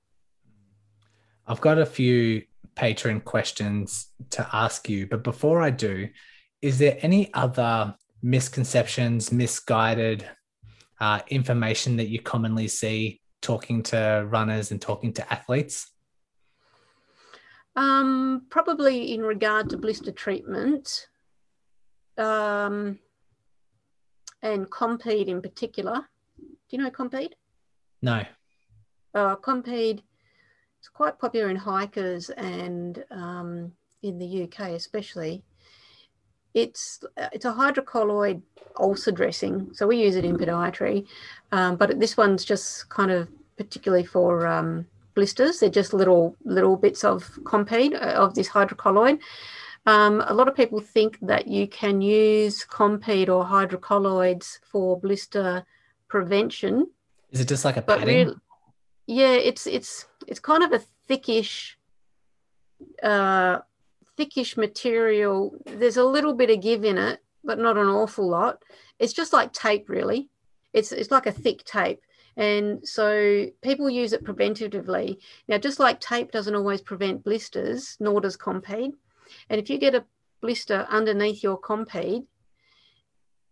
[1.48, 2.44] I've got a few
[2.76, 6.10] patron questions to ask you, but before I do,
[6.62, 10.28] is there any other misconceptions, misguided
[11.00, 15.92] uh, information that you commonly see talking to runners and talking to athletes?
[17.76, 21.08] Um, probably in regard to blister treatment
[22.18, 22.98] um,
[24.42, 26.08] and Compeed in particular.
[26.38, 27.36] Do you know Compeed?
[28.02, 28.24] No.
[29.14, 30.02] Uh, Compeed
[30.82, 35.44] is quite popular in hikers and um, in the UK especially.
[36.56, 38.42] It's it's a hydrocolloid
[38.78, 41.06] ulcer dressing, so we use it in podiatry.
[41.52, 45.60] Um, but this one's just kind of particularly for um, blisters.
[45.60, 49.20] They're just little little bits of Compeed uh, of this hydrocolloid.
[49.86, 55.64] Um, a lot of people think that you can use Compeed or hydrocolloids for blister
[56.08, 56.88] prevention.
[57.32, 58.28] Is it just like a padding?
[58.28, 58.36] real,
[59.08, 61.76] yeah, it's it's it's kind of a thickish,
[63.04, 63.60] uh,
[64.18, 65.56] thickish material.
[65.66, 68.64] There's a little bit of give in it, but not an awful lot.
[69.00, 70.30] It's just like tape, really.
[70.74, 72.02] It's it's like a thick tape,
[72.36, 75.18] and so people use it preventatively.
[75.48, 78.92] Now, just like tape doesn't always prevent blisters, nor does Compeed.
[79.50, 80.06] And if you get a
[80.42, 82.24] blister underneath your Compeed,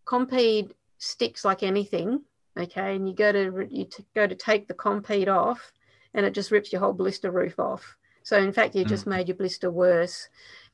[0.06, 2.22] Compeed sticks like anything
[2.58, 5.72] okay and you go to you go to take the Compeed off
[6.14, 9.28] and it just rips your whole blister roof off so in fact you just made
[9.28, 10.30] your blister worse.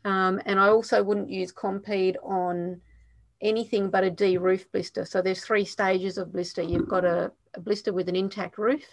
[0.05, 2.79] Um, and i also wouldn't use Compeed on
[3.41, 5.05] anything but a d roof blister.
[5.05, 6.61] So there's three stages of blister.
[6.61, 8.83] You've got a, a blister with an intact roof.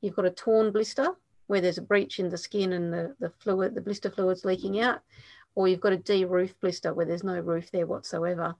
[0.00, 1.08] You've got a torn blister
[1.46, 4.80] where there's a breach in the skin and the, the fluid the blister fluid's leaking
[4.80, 5.00] out
[5.54, 8.54] or you've got a d roof blister where there's no roof there whatsoever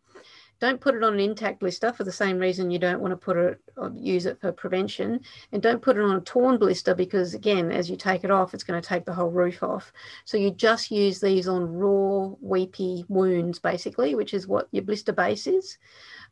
[0.59, 3.17] don't put it on an intact blister for the same reason you don't want to
[3.17, 5.21] put it or use it for prevention
[5.53, 8.55] and don't put it on a torn blister because again as you take it off
[8.55, 9.93] it's going to take the whole roof off
[10.25, 15.13] so you just use these on raw weepy wounds basically which is what your blister
[15.13, 15.79] base is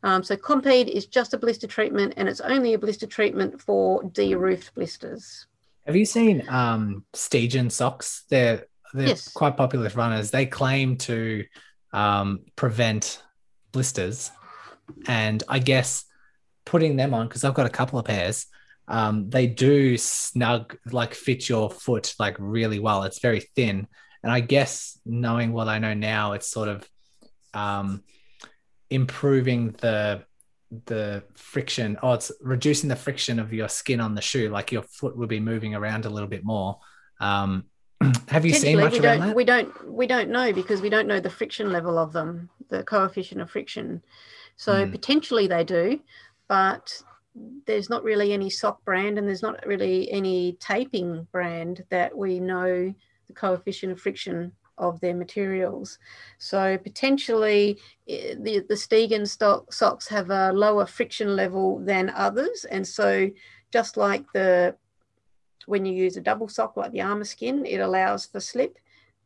[0.03, 4.03] um, so Compeed is just a blister treatment and it's only a blister treatment for
[4.03, 5.47] de-roofed blisters
[5.85, 8.23] Have you seen um, socks?
[8.29, 9.27] They're they're Yes.
[9.29, 10.31] quite popular with runners.
[10.31, 11.45] They claim to
[11.91, 13.21] um, prevent
[13.75, 14.31] blisters,
[15.05, 16.05] and I guess
[16.63, 18.47] putting them on because I've got a couple of pairs.
[18.87, 23.03] Um, they do snug, like fit your foot like really well.
[23.03, 23.87] It's very thin,
[24.23, 26.89] and I guess knowing what I know now, it's sort of
[27.53, 28.03] um,
[28.89, 30.23] improving the
[30.85, 34.81] the friction oh it's reducing the friction of your skin on the shoe like your
[34.81, 36.79] foot will be moving around a little bit more
[37.21, 37.63] um
[38.29, 39.35] have you seen much we around don't that?
[39.35, 42.83] we don't we don't know because we don't know the friction level of them the
[42.83, 44.01] coefficient of friction.
[44.57, 44.91] So Mm.
[44.91, 45.99] potentially they do
[46.47, 47.01] but
[47.65, 52.39] there's not really any sock brand and there's not really any taping brand that we
[52.39, 52.93] know
[53.27, 55.99] the coefficient of friction of their materials.
[56.37, 62.65] So potentially eh, the the Steigen stock socks have a lower friction level than others.
[62.65, 63.29] And so
[63.71, 64.75] just like the
[65.67, 68.77] when you use a double sock like the Armaskin, it allows for slip.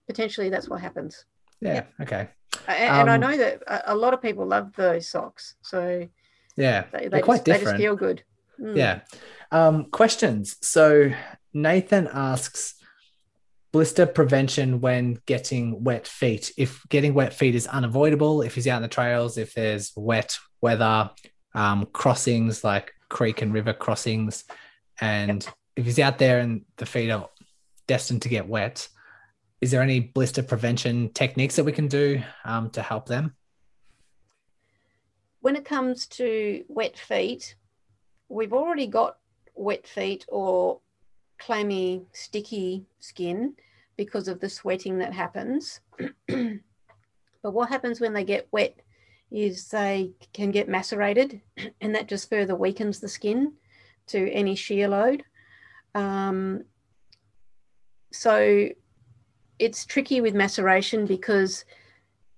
[0.08, 1.26] Potentially, that's what happens.
[1.62, 2.30] yeah okay
[2.68, 6.08] A- And, I Um, know that a, lot of people love those socks, so
[6.56, 8.24] yeah they, just, quite they just feel good.
[8.60, 8.76] Mm.
[8.76, 9.00] yeah
[9.52, 11.12] um questions so
[11.54, 12.74] nathan asks
[13.72, 18.78] blister prevention when getting wet feet if getting wet feet is unavoidable if he's out
[18.78, 21.10] in the trails if there's wet weather
[21.56, 24.44] um, crossings like creek and river crossings
[25.00, 25.48] and
[25.80, 27.30] if he's out there and the feet are
[27.88, 28.88] destined to get wet
[29.62, 33.36] is there any blister prevention techniques that we can do um, to help them
[35.42, 37.56] When it comes to wet feet,
[38.28, 39.18] we've already got
[39.56, 40.82] wet feet or
[41.38, 43.56] clammy, sticky skin
[43.96, 45.80] because of the sweating that happens.
[46.28, 48.80] but what happens when they get wet
[49.32, 51.42] is they can get macerated,
[51.82, 53.54] and that just further weakens the skin
[54.08, 55.24] to any shear load.
[55.96, 56.64] Um,
[58.12, 58.70] so
[59.60, 61.66] it's tricky with maceration because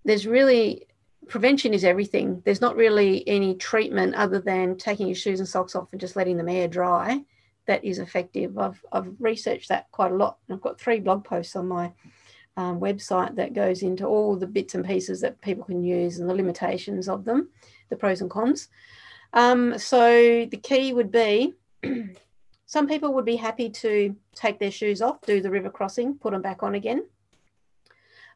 [0.04, 0.88] there's really
[1.28, 2.42] prevention is everything.
[2.44, 6.16] There's not really any treatment other than taking your shoes and socks off and just
[6.16, 7.24] letting them air dry
[7.68, 8.58] that is effective.
[8.58, 10.40] I've, I've researched that quite a lot.
[10.50, 11.94] I've got three blog posts on my
[12.58, 16.30] um, website that goes into all the bits and pieces that people can use and
[16.30, 17.50] the limitations of them,
[17.90, 18.68] the pros and cons.
[19.34, 21.54] Um, so the key would be
[22.71, 26.31] some people would be happy to take their shoes off, do the river crossing, put
[26.31, 27.05] them back on again.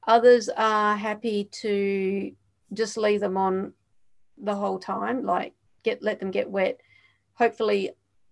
[0.07, 2.33] Others are happy to
[2.73, 3.71] just leave them on
[4.37, 6.81] the whole time, like get let them get wet.
[7.35, 7.91] Hopefully,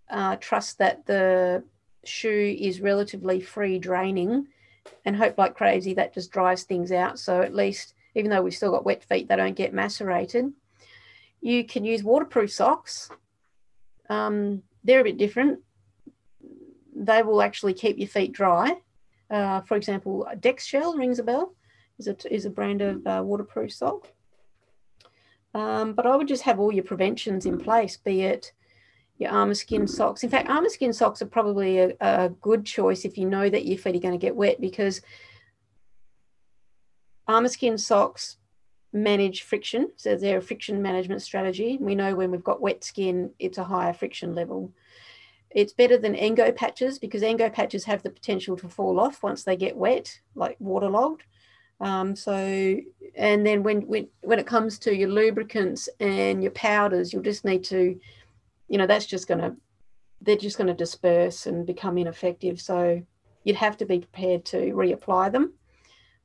[0.10, 1.64] uh, trust that the
[2.04, 4.48] shoe is relatively free draining,
[5.06, 7.18] and hope like crazy that just dries things out.
[7.18, 10.52] So at least, even though we've still got wet feet, they don't get macerated.
[11.40, 13.10] You can use waterproof socks.
[14.10, 15.62] Um, they're a bit different.
[17.06, 18.78] They will actually keep your feet dry.
[19.30, 21.54] Uh, for example, DexShell rings a bell.
[22.00, 24.08] Is a, is a brand of uh, waterproof sock.
[25.54, 28.52] Um, but I would just have all your preventions in place, be it
[29.18, 30.24] your Armaskin socks.
[30.24, 33.78] In fact, Armaskin socks are probably a, a good choice if you know that your
[33.78, 35.02] feet are going to get wet because
[37.28, 38.38] Armaskin socks
[38.92, 39.92] manage friction.
[39.96, 41.78] So they're a friction management strategy.
[41.80, 44.72] We know when we've got wet skin, it's a higher friction level.
[45.54, 49.44] It's better than Engo patches because Engo patches have the potential to fall off once
[49.44, 51.24] they get wet, like waterlogged.
[51.80, 52.78] Um, so,
[53.16, 57.46] and then when, when when it comes to your lubricants and your powders, you'll just
[57.46, 58.00] need to,
[58.68, 59.56] you know, that's just going to,
[60.22, 62.60] they're just going to disperse and become ineffective.
[62.60, 63.04] So,
[63.44, 65.54] you'd have to be prepared to reapply them.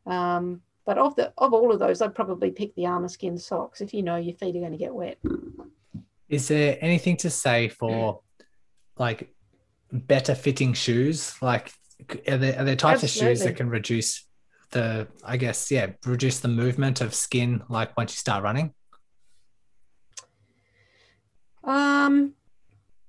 [0.07, 3.93] Um, but of the of all of those, I'd probably pick the Armaskin socks if
[3.93, 5.19] you know your feet are going to get wet.
[6.29, 8.21] Is there anything to say for
[8.99, 9.35] like
[9.93, 11.35] better fitting shoes?
[11.41, 11.73] Like,
[12.29, 13.33] are there, are there types Absolutely.
[13.33, 14.29] of shoes that can reduce
[14.71, 18.75] the I guess yeah reduce the movement of skin like once you start running?
[21.65, 22.35] Um,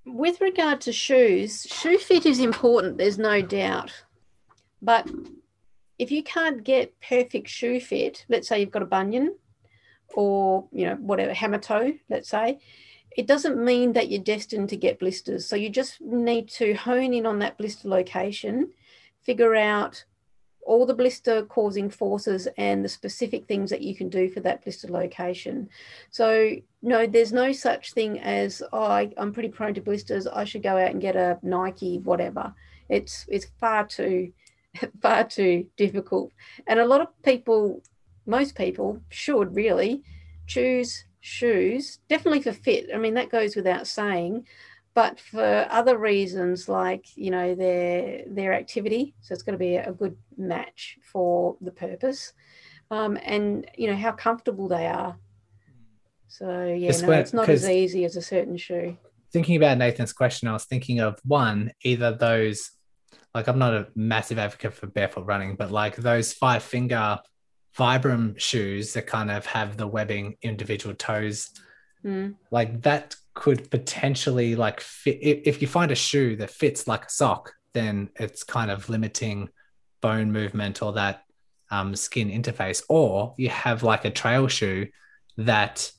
[0.06, 2.98] with regard to shoes, shoe fit is important.
[2.98, 3.92] There's no doubt,
[4.82, 5.10] but
[5.98, 9.36] if you can't get perfect shoe fit, let's say you've got a bunion
[10.16, 12.60] or you know whatever hammer toe, let's say,
[13.18, 15.46] it doesn't mean that you're destined to get blisters.
[15.46, 18.72] So you just need to hone in on that blister location,
[19.22, 20.04] figure out
[20.62, 24.64] all the blister causing forces and the specific things that you can do for that
[24.64, 25.68] blister location.
[26.12, 26.52] So,
[26.84, 30.28] no, there's no such thing as, oh, I, am pretty prone to blisters.
[30.28, 32.54] I should go out and get a Nike, whatever.
[32.88, 34.32] It's, it's far too,
[35.02, 36.32] far too difficult.
[36.68, 37.82] And a lot of people,
[38.28, 40.04] most people should really
[40.46, 42.90] choose shoes, definitely for fit.
[42.94, 44.46] I mean, that goes without saying,
[44.94, 49.76] but for other reasons like you know their their activity so it's going to be
[49.76, 52.34] a good match for the purpose
[52.92, 55.18] um, and you know how comfortable they are
[56.28, 58.98] so yeah no, it's not as easy as a certain shoe
[59.32, 62.72] thinking about nathan's question i was thinking of one either those
[63.34, 67.18] like i'm not a massive advocate for barefoot running but like those five finger
[67.80, 71.50] vibram shoes that kind of have the webbing individual toes
[72.04, 72.36] mm.
[72.52, 77.10] like that could potentially like fit if you find a shoe that fits like a
[77.10, 79.48] sock then it's kind of limiting
[80.02, 81.24] bone movement or that
[81.72, 84.88] um, skin interface or you have like a trail shoe
[85.38, 85.90] that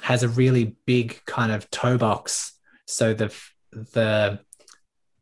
[0.00, 2.52] has a really big kind of toe box
[2.86, 3.34] so the
[3.72, 4.38] the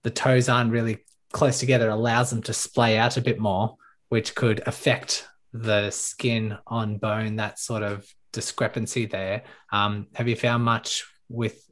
[0.02, 0.98] the toes aren't really
[1.32, 3.76] close together allows them to splay out a bit more
[4.08, 5.26] which could affect
[5.62, 9.42] the skin on bone that sort of discrepancy there
[9.72, 11.66] um, have you found much with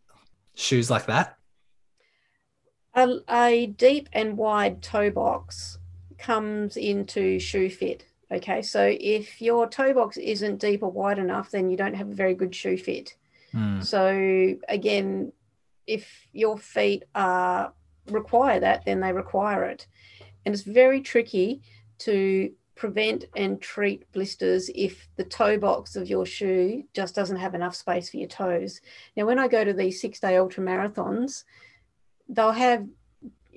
[0.55, 1.37] shoes like that?
[2.95, 5.79] A, a deep and wide toe box
[6.19, 8.07] comes into shoe fit.
[8.31, 12.09] Okay, so if your toe box isn't deep or wide enough, then you don't have
[12.09, 13.15] a very good shoe fit.
[13.53, 13.85] Mm.
[13.85, 15.33] So again,
[15.87, 17.73] if your feet are
[18.11, 19.87] require that, then they require it,
[20.45, 21.63] and it's very tricky
[21.99, 27.55] to prevent and treat blisters if the toe box of your shoe just doesn't have
[27.55, 28.81] enough space for your toes.
[29.17, 31.45] Now, when I go to these six day ultra marathons,
[32.29, 32.87] they'll have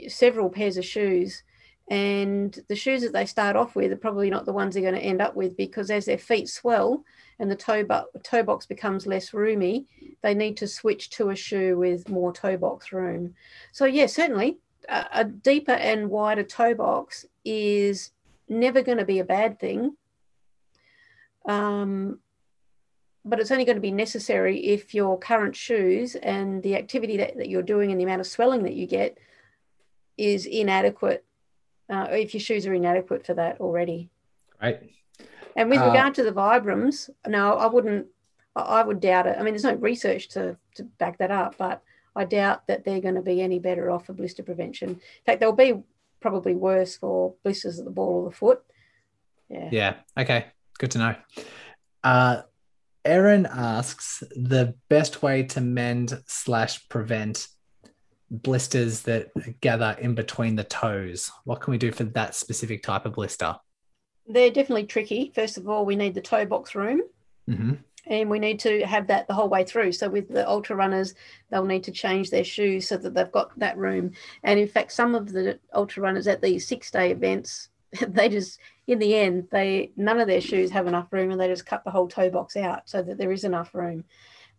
[0.07, 1.43] several pairs of shoes.
[1.89, 4.93] And the shoes that they start off with are probably not the ones they're going
[4.93, 7.03] to end up with because as their feet swell
[7.39, 9.87] and the toe, bo- toe box becomes less roomy,
[10.21, 13.33] they need to switch to a shoe with more toe box room.
[13.71, 14.57] So, yeah, certainly
[14.89, 18.11] a, a deeper and wider toe box is
[18.49, 19.95] never going to be a bad thing.
[21.47, 22.19] Um,
[23.23, 27.37] but it's only going to be necessary if your current shoes and the activity that,
[27.37, 29.17] that you're doing and the amount of swelling that you get
[30.17, 31.25] is inadequate,
[31.89, 34.09] uh, if your shoes are inadequate for that already.
[34.61, 34.91] Right.
[35.55, 38.07] And with uh, regard to the Vibrams, no, I wouldn't,
[38.55, 39.35] I would doubt it.
[39.37, 41.83] I mean, there's no research to, to back that up, but
[42.15, 44.89] I doubt that they're going to be any better off for blister prevention.
[44.89, 45.83] In fact, they'll be
[46.19, 48.61] probably worse for blisters at the ball or the foot.
[49.49, 49.69] Yeah.
[49.71, 49.93] Yeah.
[50.17, 50.45] Okay.
[50.77, 51.15] Good to know.
[52.03, 52.41] Uh,
[53.05, 57.47] Erin asks the best way to mend slash prevent
[58.29, 59.29] blisters that
[59.61, 61.31] gather in between the toes.
[61.45, 63.55] What can we do for that specific type of blister?
[64.27, 65.31] They're definitely tricky.
[65.33, 67.01] First of all, we need the toe box room.
[67.49, 67.75] Mm-hmm.
[68.09, 69.91] And we need to have that the whole way through.
[69.91, 71.13] So with the ultra runners,
[71.49, 74.11] they'll need to change their shoes so that they've got that room.
[74.43, 77.69] And in fact, some of the ultra runners at these six day events,
[78.07, 81.47] they just in the end, they none of their shoes have enough room, and they
[81.47, 84.03] just cut the whole toe box out so that there is enough room.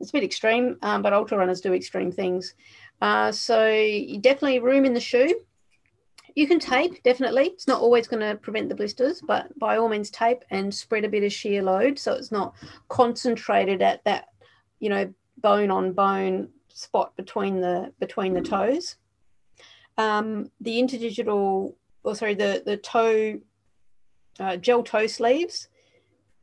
[0.01, 2.55] It's a bit extreme, um, but ultra runners do extreme things.
[3.01, 3.71] Uh, so
[4.21, 5.41] definitely room in the shoe.
[6.35, 7.45] You can tape, definitely.
[7.47, 11.05] It's not always going to prevent the blisters, but by all means tape and spread
[11.05, 12.55] a bit of shear load so it's not
[12.89, 14.29] concentrated at that,
[14.79, 18.97] you know, bone on bone spot between the between the toes.
[19.97, 21.75] Um, the interdigital,
[22.05, 23.41] or sorry, the the toe
[24.39, 25.69] uh, gel toe sleeves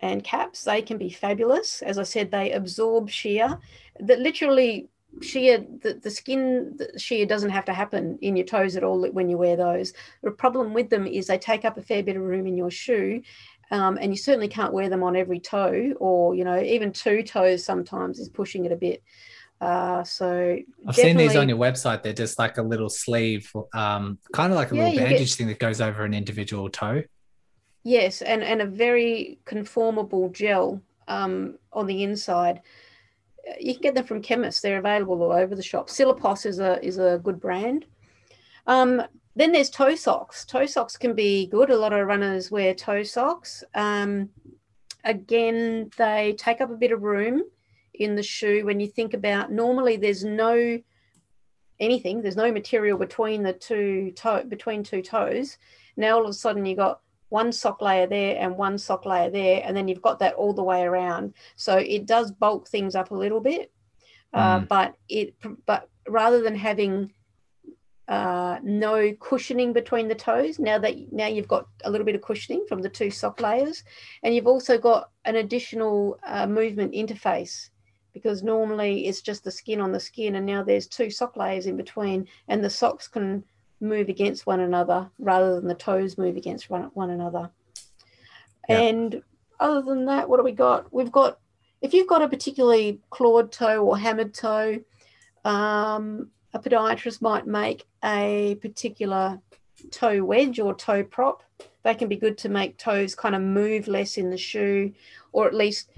[0.02, 1.82] and caps, they can be fabulous.
[1.82, 3.60] As I said, they absorb shear.
[4.00, 4.90] That literally
[5.22, 9.07] shear, the, the skin the shear doesn't have to happen in your toes at all
[9.11, 9.93] when you wear those.
[10.24, 12.72] The problem with them is they take up a fair bit of room in your
[12.72, 13.22] shoe.
[13.72, 17.24] Um, and you certainly can't wear them on every toe, or you know, even two
[17.24, 19.01] toes sometimes is pushing it a bit.
[19.59, 20.57] Uh, so
[20.88, 22.03] I've seen these on your website.
[22.03, 25.38] They're just like a little sleeve, um, kind of like a yeah, little bandage get,
[25.38, 27.03] thing that goes over an individual toe.
[27.84, 32.61] Yes, and, and a very conformable gel um, on the inside.
[33.60, 34.62] You can get them from chemists.
[34.62, 35.89] They're available all over the shop.
[35.89, 37.86] Silipos is a is a good brand.
[38.68, 39.02] Um,
[39.36, 40.46] then there's toe socks.
[40.46, 41.70] Toe socks can be good.
[41.70, 43.64] A lot of runners wear toe socks.
[43.74, 44.30] Um,
[45.04, 47.43] again, they take up a bit of room
[47.93, 48.66] in the shoe.
[48.66, 50.80] When you think about normally, there's no
[51.80, 52.22] anything.
[52.22, 55.58] There's no material between the two toe between two toes.
[55.98, 57.02] Now all of a sudden you got
[57.40, 60.54] one sock layer there and one sock layer there, and then you've got that all
[60.54, 61.34] the way around.
[61.66, 63.66] So it does bulk things up a little bit,
[64.34, 64.68] uh, mm.
[64.68, 65.28] but it
[65.66, 65.82] but
[66.20, 67.12] rather than having
[68.08, 68.96] uh, no
[69.30, 72.82] cushioning between the toes, now that now you've got a little bit of cushioning from
[72.82, 73.84] the two sock layers,
[74.24, 77.70] and you've also got an additional uh, movement interface
[78.14, 81.66] because normally it's just the skin on the skin, and now there's two sock layers
[81.66, 83.44] in between, and the socks can
[83.80, 87.49] move against one another rather than the toes move against one, one another.
[88.69, 88.80] Yeah.
[88.80, 89.23] And
[89.59, 90.91] other than that, what do we got?
[90.93, 91.39] We've got,
[91.82, 94.80] if you've got a particularly clawed toe or hammered toe,
[95.43, 99.39] um, a podiatrist might make a particular
[99.91, 101.43] toe wedge or toe prop.
[101.84, 104.93] They can be good to make toes kind of move less in the shoe,
[105.34, 105.91] or at least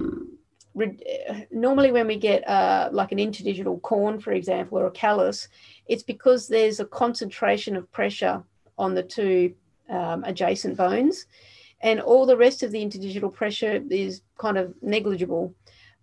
[1.51, 5.47] normally when we get uh, like an interdigital corn, for example, or a callus,
[5.88, 8.43] it's because there's a concentration of pressure
[8.78, 9.53] on the two
[9.89, 11.25] um, adjacent bones,
[11.82, 15.53] and all the rest of the interdigital pressure is kind of negligible.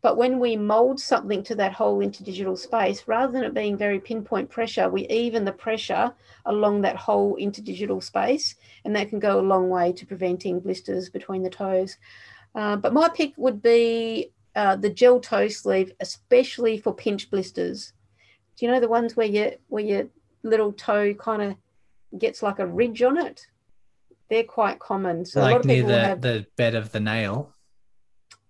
[0.03, 3.99] But when we mold something to that whole interdigital space, rather than it being very
[3.99, 6.13] pinpoint pressure, we even the pressure
[6.45, 8.55] along that whole interdigital space,
[8.85, 11.97] and that can go a long way to preventing blisters between the toes.
[12.55, 17.93] Uh, but my pick would be uh, the gel toe sleeve, especially for pinch blisters.
[18.57, 20.09] Do you know the ones where you where your
[20.43, 21.57] little toe kind of
[22.19, 23.47] gets like a ridge on it?
[24.31, 25.25] They're quite common.
[25.25, 27.53] So like near the, have, the bed of the nail.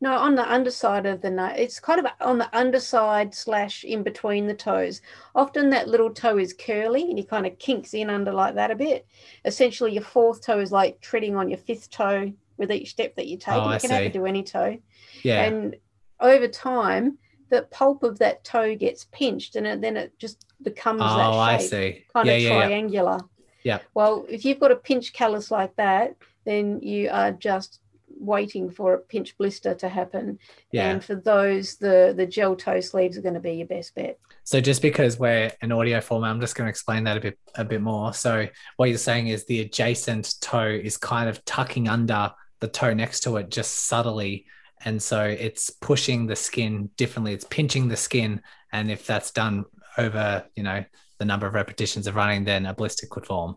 [0.00, 1.54] No, on the underside of the nail.
[1.56, 5.00] It's kind of on the underside slash in between the toes.
[5.34, 8.70] Often that little toe is curly and he kind of kinks in under like that
[8.70, 9.06] a bit.
[9.44, 13.26] Essentially, your fourth toe is like treading on your fifth toe with each step that
[13.26, 13.54] you take.
[13.54, 13.94] Oh, you I can see.
[13.94, 14.78] have to do any toe.
[15.22, 15.44] Yeah.
[15.44, 15.76] And
[16.24, 17.18] over time,
[17.50, 21.38] the pulp of that toe gets pinched and then it just becomes oh, that shape,
[21.38, 22.04] I see.
[22.12, 23.20] kind yeah, of yeah, triangular.
[23.62, 23.78] Yeah.
[23.94, 27.80] Well, if you've got a pinch callus like that, then you are just
[28.16, 30.38] waiting for a pinch blister to happen.
[30.72, 30.90] Yeah.
[30.90, 34.18] And for those, the the gel toe sleeves are going to be your best bet.
[34.44, 37.38] So just because we're an audio format, I'm just going to explain that a bit
[37.54, 38.12] a bit more.
[38.14, 38.46] So
[38.76, 43.20] what you're saying is the adjacent toe is kind of tucking under the toe next
[43.20, 44.46] to it just subtly
[44.84, 47.32] and so it's pushing the skin differently.
[47.32, 49.64] It's pinching the skin, and if that's done
[49.96, 50.84] over, you know,
[51.18, 53.56] the number of repetitions of running, then a blister could form.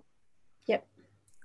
[0.67, 0.87] Yep.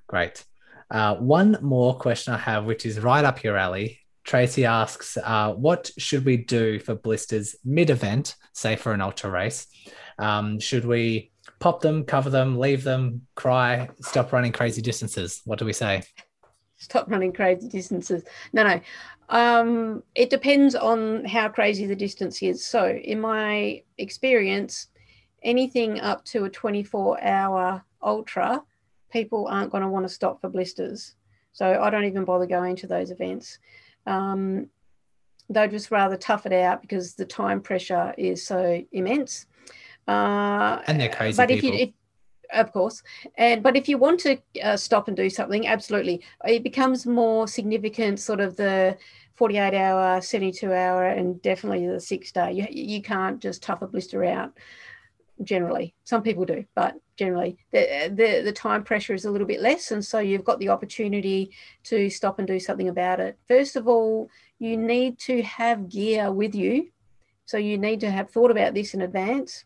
[0.06, 0.44] Great.
[0.90, 3.98] Uh, one more question I have, which is right up your alley.
[4.24, 9.66] Tracy asks, uh, what should we do for blisters mid-event, say for an ultra race?
[10.18, 15.40] Um, should we pop them, cover them, leave them, cry, stop running crazy distances?
[15.44, 16.02] What do we say?
[16.82, 18.24] Stop running crazy distances.
[18.52, 18.80] No, no.
[19.28, 22.66] Um, it depends on how crazy the distance is.
[22.66, 24.88] So, in my experience,
[25.44, 28.62] anything up to a 24 hour ultra,
[29.12, 31.14] people aren't going to want to stop for blisters.
[31.52, 33.60] So, I don't even bother going to those events.
[34.06, 34.68] Um,
[35.48, 39.46] they'd just rather tough it out because the time pressure is so immense.
[40.08, 41.68] Uh, and they're crazy but people.
[41.68, 41.90] If you, if,
[42.52, 43.02] of course.
[43.36, 47.48] And but if you want to uh, stop and do something, absolutely, it becomes more
[47.48, 48.20] significant.
[48.20, 48.96] Sort of the
[49.34, 52.52] 48 hour, 72 hour, and definitely the six day.
[52.52, 54.52] You you can't just tough a blister out.
[55.42, 59.60] Generally, some people do, but generally the, the the time pressure is a little bit
[59.60, 61.50] less, and so you've got the opportunity
[61.84, 63.38] to stop and do something about it.
[63.48, 64.28] First of all,
[64.58, 66.90] you need to have gear with you,
[67.44, 69.64] so you need to have thought about this in advance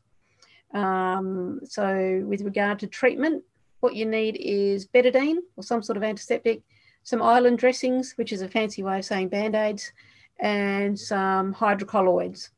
[0.75, 3.45] um, so, with regard to treatment,
[3.81, 6.63] what you need is betadine or some sort of antiseptic,
[7.03, 9.93] some island dressings, which is a fancy way of saying band aids,
[10.41, 12.51] and some hydrocolloids.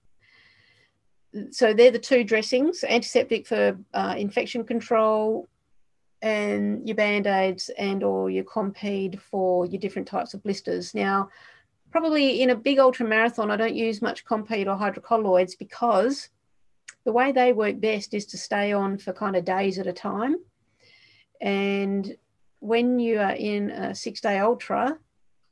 [1.50, 5.48] So, they're the two dressings antiseptic for uh, infection control,
[6.22, 10.94] and your band aids and or your Compeed for your different types of blisters.
[10.94, 11.28] Now,
[11.90, 16.30] probably in a big ultra marathon, I don't use much Compeed or hydrocolloids because
[17.08, 19.94] the way they work best is to stay on for kind of days at a
[19.94, 20.36] time.
[21.40, 22.14] And
[22.60, 24.98] when you are in a six day ultra,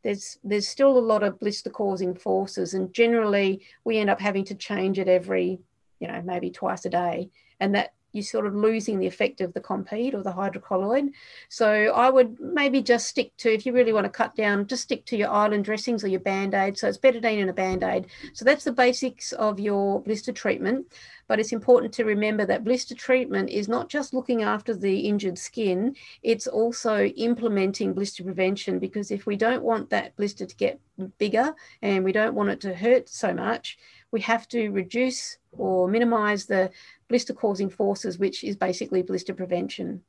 [0.05, 4.45] there's there's still a lot of blister causing forces, and generally we end up having
[4.45, 5.59] to change it every,
[5.99, 9.53] you know, maybe twice a day, and that you're sort of losing the effect of
[9.53, 11.11] the Compeed or the hydrocolloid.
[11.49, 14.85] So I would maybe just stick to, if you really want to cut down, just
[14.85, 16.79] stick to your island dressings or your band-aid.
[16.79, 18.07] So it's betadine and a band-aid.
[18.33, 20.87] So that's the basics of your blister treatment.
[21.29, 25.39] But it's important to remember that blister treatment is not just looking after the injured
[25.39, 30.81] skin, it's also implementing blister prevention because if we don't want that blister to get
[31.19, 33.77] bigger and we don't want it to hurt so much,
[34.13, 36.71] we have to reduce or minimize the
[37.09, 40.03] blister causing forces, which is basically blister prevention.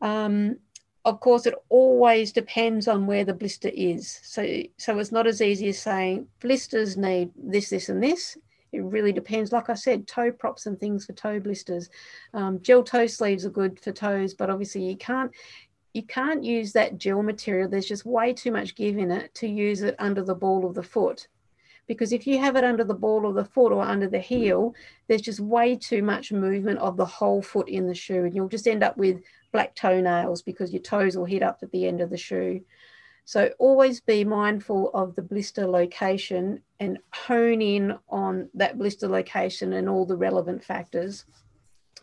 [0.00, 0.58] Um,
[1.04, 4.20] of course, it always depends on where the blister is.
[4.22, 8.38] So, so it's not as easy as saying blisters need this, this, and this.
[8.72, 9.52] It really depends.
[9.52, 11.90] Like I said, toe props and things for toe blisters.
[12.32, 15.30] Um, gel toe sleeves are good for toes, but obviously you can't
[15.92, 17.68] you can't use that gel material.
[17.68, 20.74] There's just way too much give in it to use it under the ball of
[20.74, 21.28] the foot
[21.86, 24.74] because if you have it under the ball of the foot or under the heel,
[25.08, 28.48] there's just way too much movement of the whole foot in the shoe, and you'll
[28.48, 29.20] just end up with
[29.52, 32.60] black toenails because your toes will hit up at the end of the shoe.
[33.26, 39.72] So always be mindful of the blister location and hone in on that blister location
[39.72, 41.24] and all the relevant factors.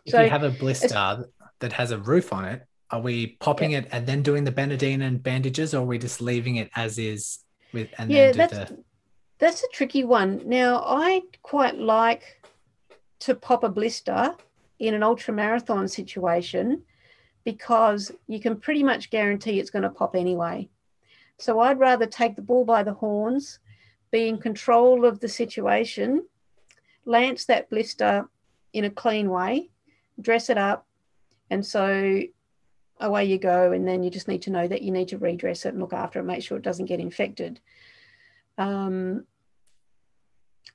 [0.06, 1.26] If so you have a blister
[1.60, 3.80] that has a roof on it, are we popping yeah.
[3.80, 6.98] it and then doing the betadine and bandages, or are we just leaving it as
[6.98, 7.40] is
[7.72, 8.84] with and yeah, then do that's, the
[9.42, 10.44] that's a tricky one.
[10.46, 12.44] Now, I quite like
[13.22, 14.36] to pop a blister
[14.78, 16.84] in an ultra marathon situation
[17.44, 20.70] because you can pretty much guarantee it's going to pop anyway.
[21.40, 23.58] So I'd rather take the bull by the horns,
[24.12, 26.24] be in control of the situation,
[27.06, 28.30] lance that blister
[28.74, 29.72] in a clean way,
[30.22, 30.86] dress it up,
[31.50, 32.22] and so
[33.00, 33.72] away you go.
[33.72, 35.94] And then you just need to know that you need to redress it and look
[35.94, 37.60] after it, make sure it doesn't get infected.
[38.60, 39.26] Um,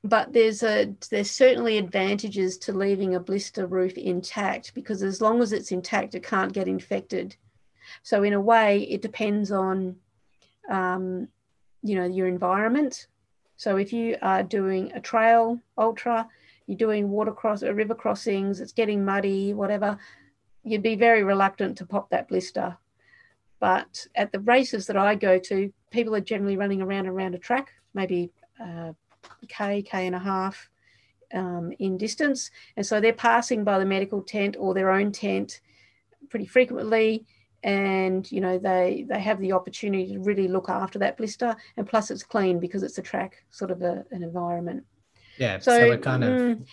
[0.04, 5.42] but there's a there's certainly advantages to leaving a blister roof intact because as long
[5.42, 7.36] as it's intact, it can't get infected.
[8.02, 9.96] So in a way, it depends on
[10.70, 11.28] um,
[11.82, 13.06] you know your environment.
[13.56, 16.28] So if you are doing a trail ultra,
[16.66, 19.98] you're doing water cross or river crossings, it's getting muddy, whatever,
[20.62, 22.76] you'd be very reluctant to pop that blister.
[23.60, 27.38] But at the races that I go to, people are generally running around around a
[27.38, 28.30] track, maybe
[28.62, 28.92] uh,
[29.48, 30.68] k, k and a half
[31.34, 32.50] um, in distance.
[32.76, 35.60] And so they're passing by the medical tent or their own tent
[36.28, 37.26] pretty frequently.
[37.62, 41.56] And, you know, they, they have the opportunity to really look after that blister.
[41.76, 44.84] And plus it's clean because it's a track sort of a, an environment.
[45.38, 45.58] Yeah.
[45.58, 46.66] So, so it kind of, mm,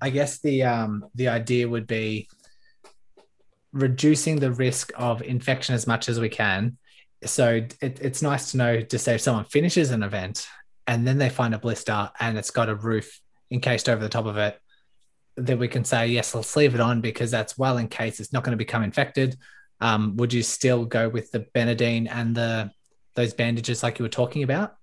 [0.00, 2.28] I guess the, um, the idea would be
[3.72, 6.76] reducing the risk of infection as much as we can
[7.24, 10.46] so it, it's nice to know to say if someone finishes an event
[10.86, 13.20] and then they find a blister and it's got a roof
[13.50, 14.58] encased over the top of it,
[15.36, 18.20] that we can say, yes, let's leave it on because that's well encased.
[18.20, 19.36] It's not going to become infected.
[19.80, 22.70] Um, would you still go with the betadine and the
[23.14, 24.76] those bandages like you were talking about?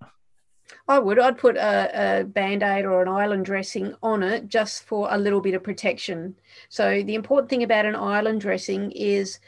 [0.87, 1.19] I would.
[1.19, 5.17] I'd put a, a band aid or an island dressing on it just for a
[5.17, 6.35] little bit of protection.
[6.69, 9.39] So, the important thing about an island dressing is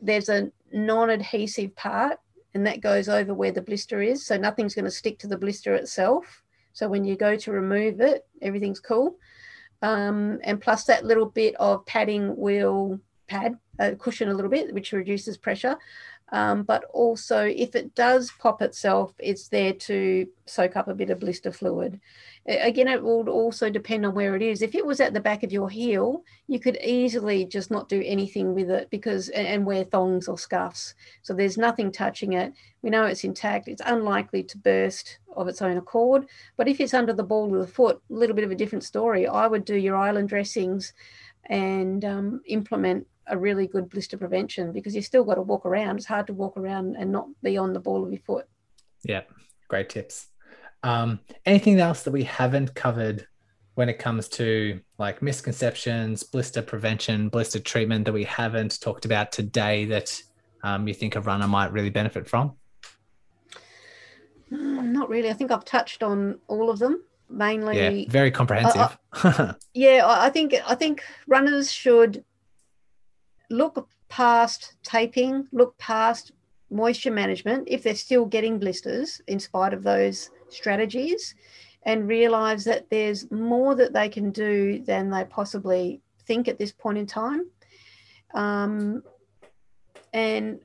[0.00, 2.18] there's a non adhesive part,
[2.54, 4.26] and that goes over where the blister is.
[4.26, 6.42] So, nothing's going to stick to the blister itself.
[6.72, 9.16] So, when you go to remove it, everything's cool.
[9.82, 14.72] Um, and plus, that little bit of padding will pad, uh, cushion a little bit,
[14.72, 15.76] which reduces pressure.
[16.32, 21.10] Um, but also, if it does pop itself, it's there to soak up a bit
[21.10, 22.00] of blister fluid.
[22.46, 24.62] Again, it will also depend on where it is.
[24.62, 28.02] If it was at the back of your heel, you could easily just not do
[28.04, 30.94] anything with it because and wear thongs or scuffs.
[31.20, 32.54] So there's nothing touching it.
[32.80, 33.68] We know it's intact.
[33.68, 36.26] It's unlikely to burst of its own accord.
[36.56, 38.84] But if it's under the ball of the foot, a little bit of a different
[38.84, 39.26] story.
[39.26, 40.94] I would do your island dressings
[41.44, 45.96] and um, implement a really good blister prevention because you still got to walk around.
[45.96, 48.46] It's hard to walk around and not be on the ball of your foot.
[49.02, 49.22] Yeah,
[49.68, 50.28] great tips.
[50.82, 53.26] Um, anything else that we haven't covered
[53.74, 59.32] when it comes to like misconceptions, blister prevention, blister treatment that we haven't talked about
[59.32, 60.22] today that
[60.62, 62.52] um, you think a runner might really benefit from?
[64.52, 65.30] Mm, not really.
[65.30, 67.78] I think I've touched on all of them mainly.
[67.78, 68.98] Yeah, very comprehensive.
[69.12, 72.22] Uh, uh, yeah, I think I think runners should
[73.52, 76.32] look past taping, look past
[76.70, 81.34] moisture management if they're still getting blisters in spite of those strategies,
[81.84, 86.72] and realize that there's more that they can do than they possibly think at this
[86.72, 87.46] point in time.
[88.34, 89.02] Um,
[90.12, 90.60] and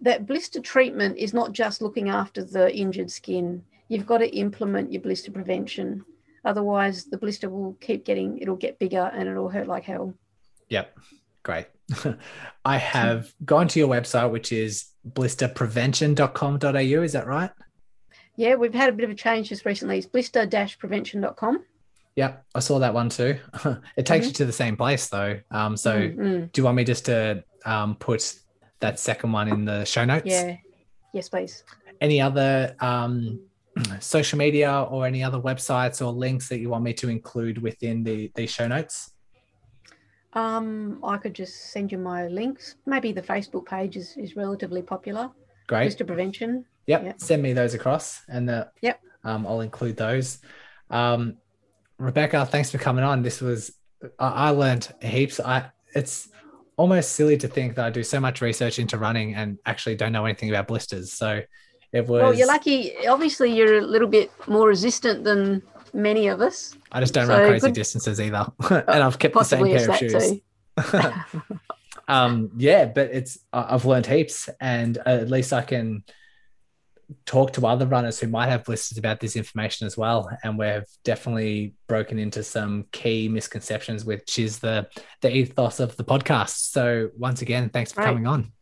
[0.00, 3.62] that blister treatment is not just looking after the injured skin.
[3.88, 6.04] You've got to implement your blister prevention.
[6.44, 10.14] Otherwise, the blister will keep getting, it'll get bigger and it'll hurt like hell.
[10.70, 10.98] Yep.
[11.42, 11.66] Great.
[12.64, 17.02] I have gone to your website, which is blisterprevention.com.au.
[17.02, 17.50] Is that right?
[18.36, 19.98] Yeah, we've had a bit of a change just recently.
[19.98, 21.64] It's blister-prevention.com.
[22.16, 23.38] Yep, I saw that one too.
[23.96, 24.28] it takes mm-hmm.
[24.28, 25.40] you to the same place though.
[25.50, 26.46] Um, so mm-hmm.
[26.46, 28.34] do you want me just to um, put
[28.80, 30.26] that second one in the show notes?
[30.26, 30.56] Yeah.
[31.12, 31.64] Yes, please.
[32.00, 33.40] Any other um,
[34.00, 38.02] social media or any other websites or links that you want me to include within
[38.02, 39.12] the, the show notes?
[40.32, 42.76] Um, I could just send you my links.
[42.86, 45.30] Maybe the Facebook page is, is relatively popular.
[45.66, 45.84] Great.
[45.84, 46.64] Blister prevention.
[46.86, 47.04] Yep.
[47.04, 47.20] yep.
[47.20, 49.00] Send me those across and the, yep.
[49.24, 50.38] Um, I'll include those.
[50.88, 51.36] Um,
[51.98, 53.22] Rebecca, thanks for coming on.
[53.22, 53.72] This was
[54.18, 55.40] I, I learned heaps.
[55.40, 56.28] I it's
[56.76, 60.12] almost silly to think that I do so much research into running and actually don't
[60.12, 61.12] know anything about blisters.
[61.12, 61.42] So
[61.92, 62.22] it was.
[62.22, 63.06] Well, you're lucky.
[63.06, 65.62] Obviously, you're a little bit more resistant than
[65.92, 66.76] many of us.
[66.92, 67.74] I just don't so run crazy good...
[67.74, 70.40] distances either, and I've kept the same pair of shoes.
[72.08, 76.04] um, yeah, but it's I've learned heaps, and at least I can
[77.26, 80.30] talk to other runners who might have blisters about this information as well.
[80.42, 84.88] And we've definitely broken into some key misconceptions, which is the
[85.20, 86.70] the ethos of the podcast.
[86.70, 88.08] So once again, thanks for right.
[88.08, 88.52] coming on.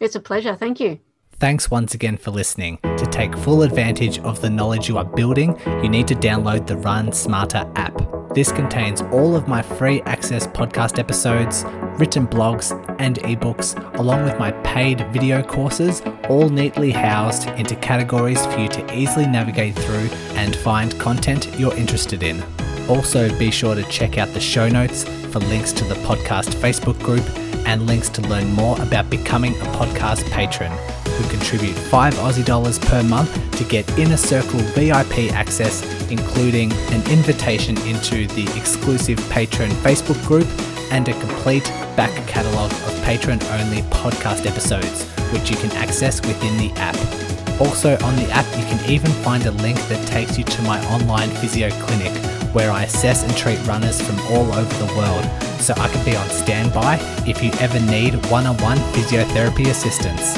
[0.00, 0.56] It's a pleasure.
[0.56, 1.00] Thank you.
[1.38, 2.78] Thanks once again for listening.
[2.82, 6.78] To take full advantage of the knowledge you are building, you need to download the
[6.78, 8.34] Run Smarter app.
[8.34, 11.64] This contains all of my free access podcast episodes,
[11.98, 18.44] written blogs, and ebooks, along with my paid video courses, all neatly housed into categories
[18.46, 22.42] for you to easily navigate through and find content you're interested in.
[22.88, 26.98] Also, be sure to check out the show notes for links to the podcast Facebook
[27.00, 27.24] group
[27.66, 30.72] and links to learn more about becoming a podcast patron
[31.16, 37.10] who contribute 5 Aussie dollars per month to get Inner Circle VIP access, including an
[37.10, 40.46] invitation into the exclusive Patreon Facebook group
[40.92, 41.64] and a complete
[41.96, 47.35] back catalogue of patron only podcast episodes, which you can access within the app.
[47.60, 50.78] Also, on the app, you can even find a link that takes you to my
[50.92, 52.12] online physio clinic
[52.54, 55.24] where I assess and treat runners from all over the world
[55.60, 60.36] so I can be on standby if you ever need one on one physiotherapy assistance.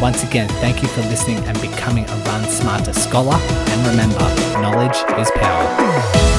[0.00, 3.36] Once again, thank you for listening and becoming a Run Smarter scholar.
[3.36, 4.20] And remember,
[4.60, 6.33] knowledge is power.